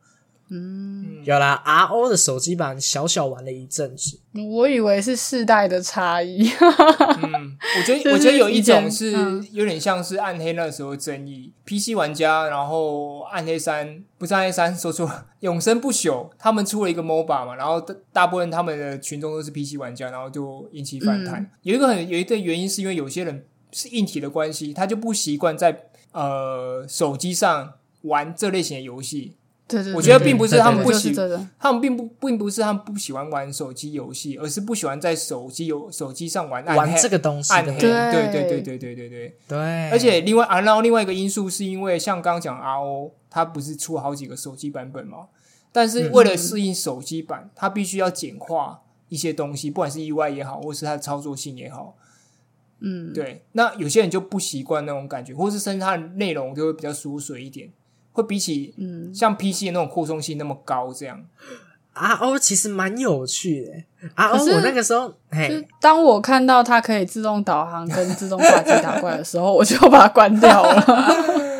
[0.48, 6.48] 嗯，有啦，RO 的手机版小小玩了一阵子，我以为是世代的差异。
[6.48, 9.12] 嗯，我觉得 我觉得有一种是
[9.52, 21.48] 有点像是暗黑那时候的争议，PC 玩家，然后暗黑三不是暗黑三，说错了，永生不朽，他们出了一个 MOBA 嘛，然后大大部分他们的群众都是 PC 玩家，然后就引起反弹。
[21.62, 29.36] 有一个很有一个原因是因为有些人是硬体的关系，他就不习惯在呃手机上玩这类型的游戏，
[29.68, 31.46] 对对，我觉得并不是他们不喜就是这个。
[31.58, 39.36] 他们并不并不是他们不喜欢玩手机游戏，而是不喜欢在手机游手机上玩暗玩黑这个东西暗黑，对对对对对对对对。
[39.46, 45.26] 对，而且另外啊，然后另外一个因素是因为像刚刚讲 RO，它不是出好几个手机版本嘛？
[45.72, 51.96] 但是为了适应手机版，它必须要简化一些东西，不管是 UI 也好，或是它的操作性也好。
[52.80, 57.68] 嗯，对，那有些人就不习惯那种感觉，或是甚至它的内容就会比较疏水一点，
[58.12, 61.24] 会比起嗯，像 PC 的那种扩充性那么高这样。
[61.92, 70.80] RO 其实蛮有趣的，RO 我那个时候，嘿，当我看到它可以自动导航跟自动挂机打怪的时候，我就把它关掉了。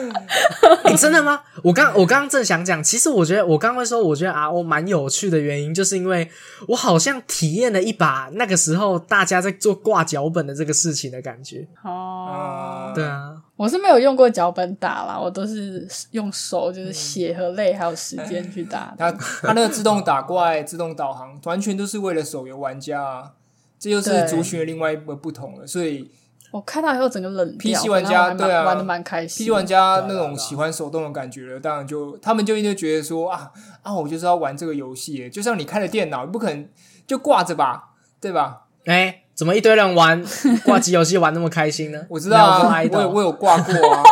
[0.84, 1.40] 哎， 真的吗？
[1.62, 6.30] 我刚我刚刚正想讲，其实我觉得我刚会说，我觉得 RO 蛮有趣的原因，就是因为
[6.68, 11.66] 我好像体验了一把那个时候大家在做挂脚本的这个事情的感觉。
[11.82, 18.96] 哦，对啊，我是没有用过脚本打啦，我都是用手，就是血和泪还有时间去打的。
[19.10, 19.12] 它
[19.42, 23.32] 它那个自动打怪、自动导航，完全都是为了手游玩家啊。
[23.78, 25.66] 这就是族群的另外一个不同了。
[25.66, 26.10] 所以
[26.50, 29.46] 我看到以后整个冷掉 PC 玩家对啊玩的蛮开心。
[29.46, 33.50] PC 玩家那种喜欢手动的感觉了，当然就他们就一定觉得说啊
[33.82, 36.68] 啊，我就是要玩这个游戏，就像你开了电脑，不可能
[37.06, 37.90] 就挂着吧，
[38.20, 38.62] 对吧？
[38.86, 40.24] 哎，怎么一堆人玩
[40.64, 42.00] 挂机游戏玩那么开心呢？
[42.08, 44.02] 我知道啊，我有我有挂过啊。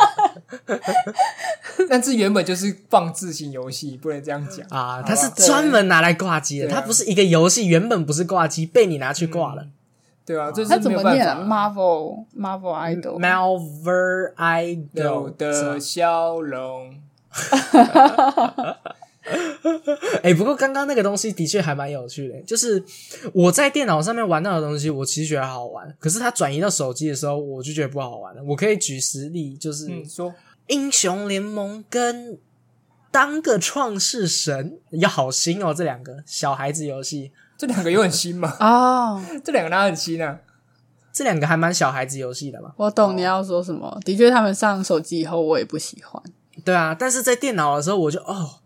[1.88, 4.66] 但这原本就是放置型游戏，不能这样讲。
[4.70, 9.66] 啊，它是专门拿来挂机的，它不是一个游戏，原本不是挂机，被你拿去挂了。
[10.28, 11.42] 对啊，这它是没有办怎么念啊法。
[11.72, 14.30] ？Marvel Marvel Idol Malver
[14.92, 16.94] 有 Idol 的笑容，
[20.22, 22.82] 哎、不过刚刚那个东西的确还蛮有趣的，就是
[23.32, 28.42] 我在电脑上面玩到的东西，我其实觉得好玩，可是它转移到手机的时候，我就觉得不好玩了。
[28.44, 30.34] 我可以举实例，就是嗯，说
[30.66, 32.38] 英雄联盟跟
[33.10, 38.56] 当个创世神，要好新哦，这两个小孩子游戏，这两个有很新吗？
[38.60, 40.38] 哦， 这两个哪很新啊？
[41.12, 42.70] 这两个还蛮小孩子游戏的嘛。
[42.76, 43.98] 我懂你要说什么。
[44.04, 46.22] 的确，他们上手机以后，我也不喜欢。
[46.64, 48.60] 对啊，但是在电脑的时候，我就哦，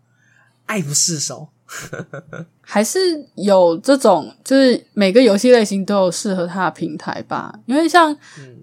[0.67, 1.49] 爱不释手。
[2.61, 2.99] 还是
[3.35, 7.51] 有这种，就是每个游戏类型都有适合它的平台吧。
[7.65, 8.15] 因为像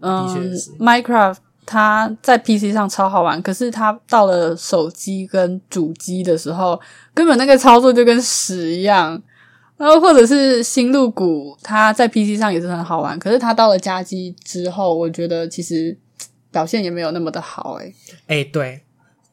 [0.02, 0.54] 嗯。
[0.78, 6.80] ，Minecraft 它在 PC 上超好玩，可是它到了手机跟主机的时候，
[7.12, 9.20] 根本那个操作就跟屎一样。
[9.80, 15.96] 然后或者是新入谷，它在 PC 上也是很好玩，可是它到了家机之后，我觉得其实
[16.50, 17.94] 表现也没有那么的好、欸。
[18.26, 18.82] 哎、对，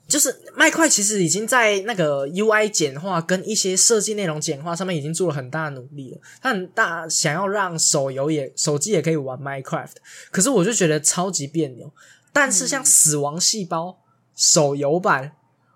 [0.08, 6.22] 就是麦块其实已经在那个 UI 简化跟一些设计内容简化上面已经做了很大的努力了。
[6.42, 9.98] 他很大想要让手游也手机也可以玩 Minecraft，
[10.32, 11.92] 可是我就觉得超级别扭。
[12.32, 13.98] 但是像死亡细胞
[14.34, 15.34] 手游版，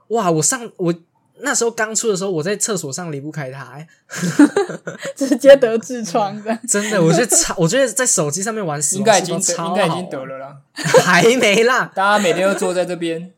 [0.07, 0.31] 哇！
[0.31, 0.95] 我上我
[1.43, 3.87] 那时候刚出的时候，我在厕所上离不开它、欸
[5.15, 6.57] 直接得痔疮的。
[6.67, 10.57] 真的，我觉得超，我觉得在手机上面玩死应该已经超应该已经得了啦。
[11.03, 11.91] 还没啦。
[11.95, 13.31] 大家每天都坐在这边，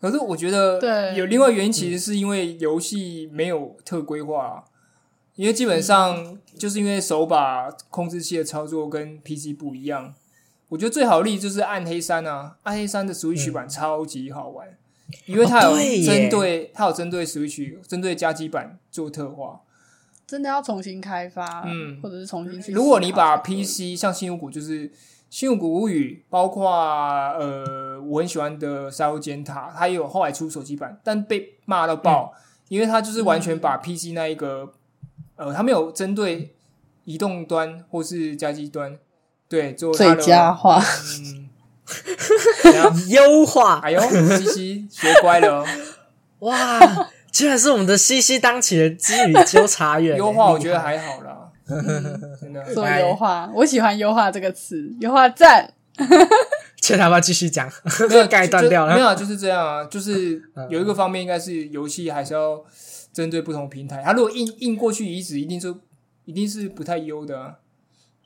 [0.00, 4.64] 可是我觉得，对有另外原因，其实是因为游戏没有特规化，
[5.34, 10.14] 因为基本上就是因为手把控制器的操作跟 PC 不一样。
[10.68, 14.66] 我觉得最好的例子就是暗黑三啊，暗黑三的 Switch 版超级好玩，
[15.26, 19.60] 因为它有针对它有针对 Switch 针对加基版做特化。
[20.26, 22.72] 真的要重新开发，嗯或者是重新去。
[22.72, 24.90] 如果你把 PC 像新五谷就是
[25.30, 32.34] 新五谷物语，包括呃我很喜欢的沙丘尖塔，它也有后来出手机版，但被骂到爆，
[32.66, 34.72] 因为它就是完全把 PC 那一个、
[35.36, 36.56] 呃，它没有针对
[37.04, 38.98] 移动端或是加机端
[39.48, 40.82] 对做它最佳化，
[41.20, 41.45] 嗯，
[43.08, 44.00] 优化哎呦，
[44.36, 45.66] 西西学乖了哦，
[46.40, 51.50] 哇，居然是我们的西西当起了基语纠察员，优化我觉得还好啦，
[52.40, 52.74] 真的。
[52.74, 55.72] 做优化，我喜欢优化这个词，优化赞。
[56.78, 57.70] 劝他要不要继续讲？
[58.08, 58.92] 没有 盖断掉了。
[58.92, 62.62] 就没有啊，就是这样啊，就是有一个方面应该是游戏还是要
[63.12, 65.74] 针对不同平台，它如果硬硬过去移植，一定是
[66.26, 67.54] 一定是不太优的、啊，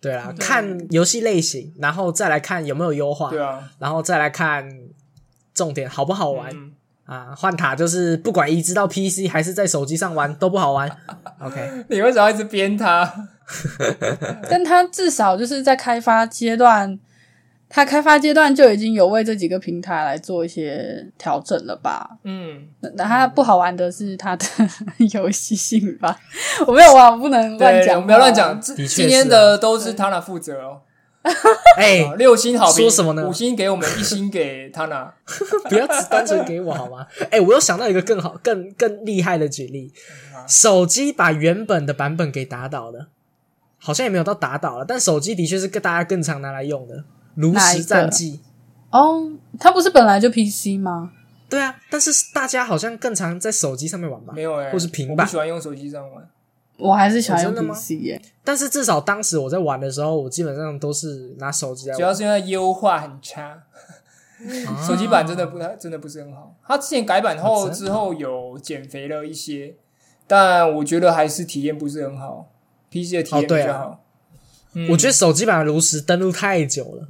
[0.01, 4.67] 对啊，看游戏类型，然后再来看有没有优化，对啊，然后再来看
[5.55, 6.73] 重点好不好玩、嗯
[7.05, 7.35] 啊。
[7.37, 10.91] 换塔就是不管移植到 PC 还是在手机上玩都不好玩。
[11.41, 13.29] OK，你为什么要一直编它？
[14.49, 16.99] 但它至少就是在开发阶段，
[17.73, 22.19] 它开发阶段就已经有为这几个平台来做一些调整了吧？
[22.25, 24.45] 嗯，那那它不好玩的是它的
[25.15, 26.19] 游戏性吧？
[26.67, 28.61] 我没有玩，我不能乱对，讲，我不要乱讲，。
[28.61, 30.81] 的确今天的都是 Tana 负责哦。
[31.77, 35.11] 哎、啊六星好评，说什么呢五星给我们，一星给 Tana。
[35.71, 37.07] 不要只单纯给我好吗？
[37.31, 39.93] 哎、我又想到一个更好、更更厉害的举例，
[40.49, 43.09] 手机把原本的版本给打倒了，
[43.79, 47.05] 好像也没有到打倒了，但手机的确是更大家更常拿来用的。
[47.35, 48.41] 炉石战记，
[48.91, 51.13] 哦，它不是本来就 PC 吗？
[51.49, 56.29] 对啊，但是大家好像更常在手机上面玩吧没，有哎、或是平板我不喜欢用手机上玩。
[56.77, 61.99] 我还是喜欢用 PC 耶、但是至少当时我在玩的时候，我基本上都是拿手机来玩。
[61.99, 66.55] 主要是因为优化很差，啊手机版真的不太，真的不是很好。
[66.67, 69.75] 它之前改版后之后有减肥了一些，
[70.27, 72.51] 但我觉得还是体验不是很好。
[72.91, 74.05] PC 的体验比较好。
[74.73, 77.09] 嗯我觉得手机版的炉石登录太久了，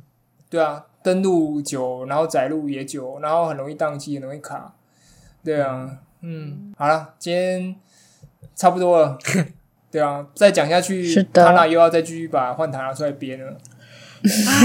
[0.50, 4.74] 对啊，登录久，然后载入也久，然后很容易宕机，很容易卡。
[5.42, 5.88] 对啊，
[6.20, 7.76] 嗯，好了，今天
[8.54, 9.16] 差不多了。
[9.90, 13.56] 对啊，再讲下去，是的塔娜又要再继续把换塔拿出来编了。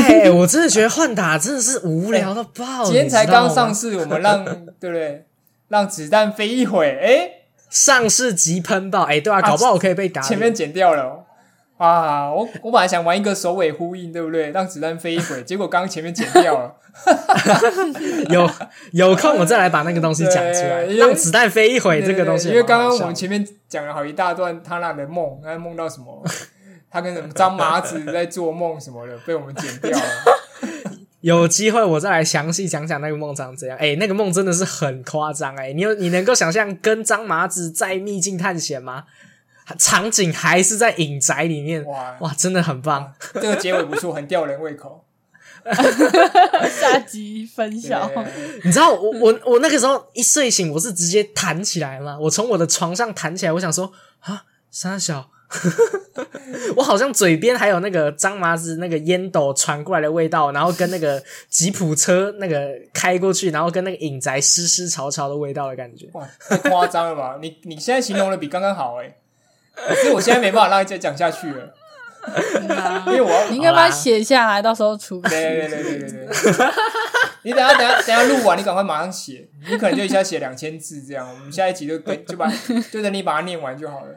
[0.07, 2.83] 哎，我真的觉得换塔真的是无聊到爆。
[2.83, 4.43] 今天才刚上市，我们让
[4.79, 5.25] 对不对？
[5.67, 10.21] 让子弹飞一会，哎、上市即喷爆，哎，对啊，啊搞不好我可以被打。
[10.21, 11.24] 前面剪掉了哦。
[11.77, 14.51] 啊，我我本来想玩一个首尾呼应，对不对？
[14.51, 16.75] 让子弹飞一会， 结果刚刚前面剪掉了。
[18.29, 18.49] 有
[18.93, 22.01] 有空我再来把那个东西讲出来，让子弹飞一会。
[22.01, 26.23] 这个东西因为刚刚我们前面讲了好一大段他那的梦，他梦到什么？
[26.89, 30.05] 他跟什么张麻子在做梦什么的，被我们剪掉了。
[31.19, 33.77] 有机会我再来详细讲讲那个梦长怎样。
[33.77, 39.03] 哎，那个梦真的是很夸张哎，你有你能够想象跟张麻子在秘境探险吗？
[39.79, 43.13] 场景还是在影宅里面，哇，哇，真的很棒。
[43.33, 45.03] 这个结尾不错，很吊人胃口。
[46.79, 48.07] 下集分享。
[48.63, 52.19] 你知道我我我那个时候一睡醒，我是直接弹起来嘛？
[52.19, 55.31] 我从我的床上弹起来，我想说啊，傻小，
[56.77, 66.07] 我好像嘴边还有那个张麻子那个烟斗传过来的味道，然后跟那个吉普车那个开过去，然后跟那个影宅湿湿潮潮的味道的感觉。
[66.13, 67.39] 哇，太夸张了吧？
[67.41, 69.15] 你你现在形容的比刚刚好哎、
[69.87, 71.73] 可是我现在没办法让你再讲下去了，
[73.07, 76.67] 因为我要你应该把它写下来，到时候出对对对对对对对，
[77.43, 82.51] 你等下等下等下录完，你赶快马上写，你可能就一下写两千字这样，我们下一集就跟就把
[82.91, 84.07] 就等你把它念完就好了。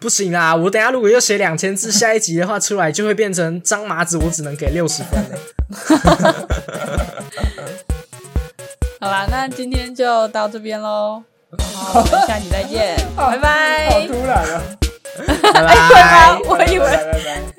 [0.00, 5.38] 不行啦，我等下如果又写两千字，下一集的话出来就会变成张麻子，我只能给六十分了。
[9.00, 11.22] 好啦，那今天就到这边喽。
[11.56, 14.06] 好，我们下期再见，拜好拜。
[14.06, 14.62] 突然啊！
[15.54, 16.38] 拜拜。
[16.44, 17.57] 我以为拜拜拜拜。